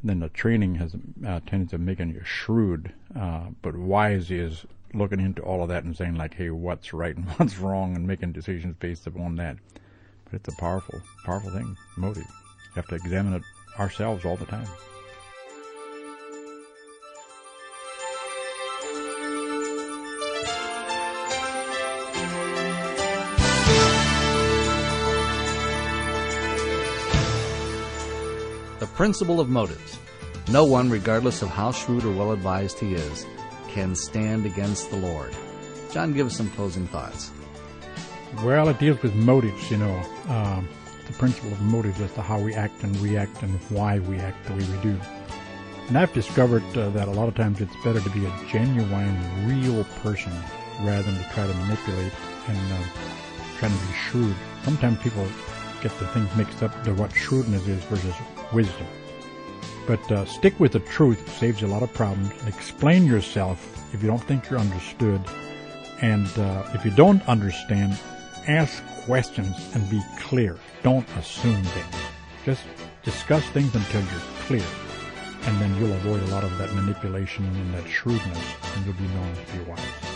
then 0.02 0.18
the 0.18 0.28
training 0.28 0.74
has 0.74 0.94
a 1.24 1.40
tendency 1.42 1.76
of 1.76 1.82
making 1.82 2.10
you 2.14 2.24
shrewd. 2.24 2.92
Uh, 3.16 3.50
but 3.62 3.76
wise 3.76 4.28
is 4.28 4.66
looking 4.92 5.20
into 5.20 5.40
all 5.40 5.62
of 5.62 5.68
that 5.68 5.84
and 5.84 5.96
saying 5.96 6.16
like, 6.16 6.34
"Hey, 6.34 6.50
what's 6.50 6.92
right 6.92 7.16
and 7.16 7.28
what's 7.36 7.58
wrong," 7.58 7.94
and 7.94 8.08
making 8.08 8.32
decisions 8.32 8.74
based 8.80 9.06
upon 9.06 9.36
that. 9.36 9.56
But 10.24 10.34
it's 10.34 10.48
a 10.48 10.56
powerful, 10.56 11.00
powerful 11.24 11.52
thing. 11.52 11.76
Motive. 11.96 12.26
You 12.26 12.74
have 12.74 12.88
to 12.88 12.96
examine 12.96 13.34
it 13.34 13.42
ourselves 13.78 14.24
all 14.24 14.36
the 14.36 14.46
time. 14.46 14.66
Principle 29.00 29.40
of 29.40 29.48
motives. 29.48 29.98
No 30.50 30.62
one, 30.62 30.90
regardless 30.90 31.40
of 31.40 31.48
how 31.48 31.72
shrewd 31.72 32.04
or 32.04 32.12
well 32.12 32.32
advised 32.32 32.78
he 32.78 32.92
is, 32.92 33.26
can 33.68 33.94
stand 33.94 34.44
against 34.44 34.90
the 34.90 34.96
Lord. 34.96 35.34
John, 35.90 36.12
give 36.12 36.26
us 36.26 36.36
some 36.36 36.50
closing 36.50 36.86
thoughts. 36.88 37.30
Well, 38.44 38.68
it 38.68 38.78
deals 38.78 39.02
with 39.02 39.14
motives, 39.14 39.70
you 39.70 39.78
know, 39.78 40.02
um, 40.28 40.68
the 41.06 41.14
principle 41.14 41.50
of 41.50 41.62
motives 41.62 41.98
as 42.02 42.12
to 42.12 42.20
how 42.20 42.40
we 42.40 42.52
act 42.52 42.82
and 42.82 42.94
react 42.98 43.42
and 43.42 43.58
why 43.70 44.00
we 44.00 44.18
act 44.18 44.46
the 44.46 44.52
way 44.52 44.64
we 44.70 44.82
do. 44.82 45.00
And 45.88 45.96
I've 45.96 46.12
discovered 46.12 46.76
uh, 46.76 46.90
that 46.90 47.08
a 47.08 47.12
lot 47.12 47.26
of 47.26 47.34
times 47.34 47.62
it's 47.62 47.76
better 47.82 48.00
to 48.00 48.10
be 48.10 48.26
a 48.26 48.40
genuine, 48.50 49.16
real 49.48 49.82
person 50.02 50.32
rather 50.82 51.04
than 51.04 51.14
to 51.14 51.30
try 51.30 51.46
to 51.46 51.54
manipulate 51.54 52.12
and 52.48 52.72
uh, 52.74 52.84
trying 53.56 53.72
to 53.72 53.86
be 53.86 53.94
shrewd. 53.94 54.36
Sometimes 54.62 54.98
people 54.98 55.26
get 55.80 55.98
the 55.98 56.06
things 56.08 56.28
mixed 56.36 56.62
up 56.62 56.84
to 56.84 56.92
what 56.92 57.10
shrewdness 57.14 57.66
is 57.66 57.82
versus 57.84 58.14
wisdom. 58.52 58.86
But 59.86 60.12
uh, 60.12 60.24
stick 60.24 60.58
with 60.60 60.72
the 60.72 60.80
truth 60.80 61.36
saves 61.38 61.60
you 61.60 61.66
a 61.66 61.68
lot 61.68 61.82
of 61.82 61.92
problems. 61.92 62.30
And 62.40 62.48
explain 62.48 63.06
yourself 63.06 63.58
if 63.94 64.02
you 64.02 64.08
don't 64.08 64.22
think 64.22 64.48
you're 64.48 64.60
understood. 64.60 65.20
And 66.00 66.28
uh, 66.38 66.70
if 66.74 66.84
you 66.84 66.90
don't 66.90 67.26
understand, 67.28 67.98
ask 68.46 68.82
questions 69.04 69.56
and 69.74 69.88
be 69.90 70.00
clear. 70.18 70.58
Don't 70.82 71.08
assume 71.16 71.62
things. 71.62 71.96
Just 72.44 72.62
discuss 73.02 73.44
things 73.50 73.74
until 73.74 74.00
you're 74.00 74.20
clear. 74.46 74.64
And 75.46 75.60
then 75.60 75.74
you'll 75.78 75.92
avoid 75.92 76.22
a 76.22 76.26
lot 76.26 76.44
of 76.44 76.56
that 76.58 76.72
manipulation 76.74 77.44
and 77.44 77.74
that 77.74 77.88
shrewdness, 77.88 78.54
and 78.76 78.84
you'll 78.84 78.94
be 78.94 79.08
known 79.08 79.34
to 79.34 79.56
be 79.56 79.70
wise. 79.70 80.09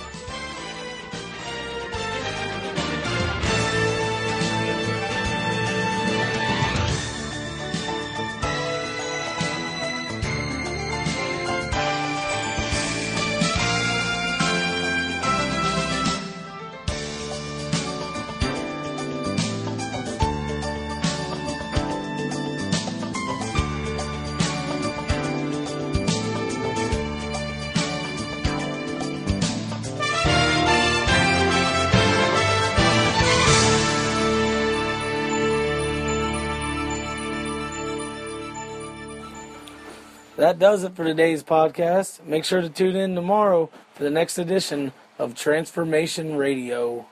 That 40.45 40.59
does 40.59 40.85
it 40.85 40.95
for 40.95 41.05
today's 41.05 41.43
podcast. 41.43 42.23
Make 42.27 42.45
sure 42.45 42.61
to 42.61 42.69
tune 42.69 42.97
in 42.97 43.15
tomorrow 43.15 43.71
for 43.95 44.05
the 44.05 44.11
next 44.11 44.37
edition 44.37 44.93
of 45.19 45.35
Transformation 45.35 46.37
Radio. 46.37 47.07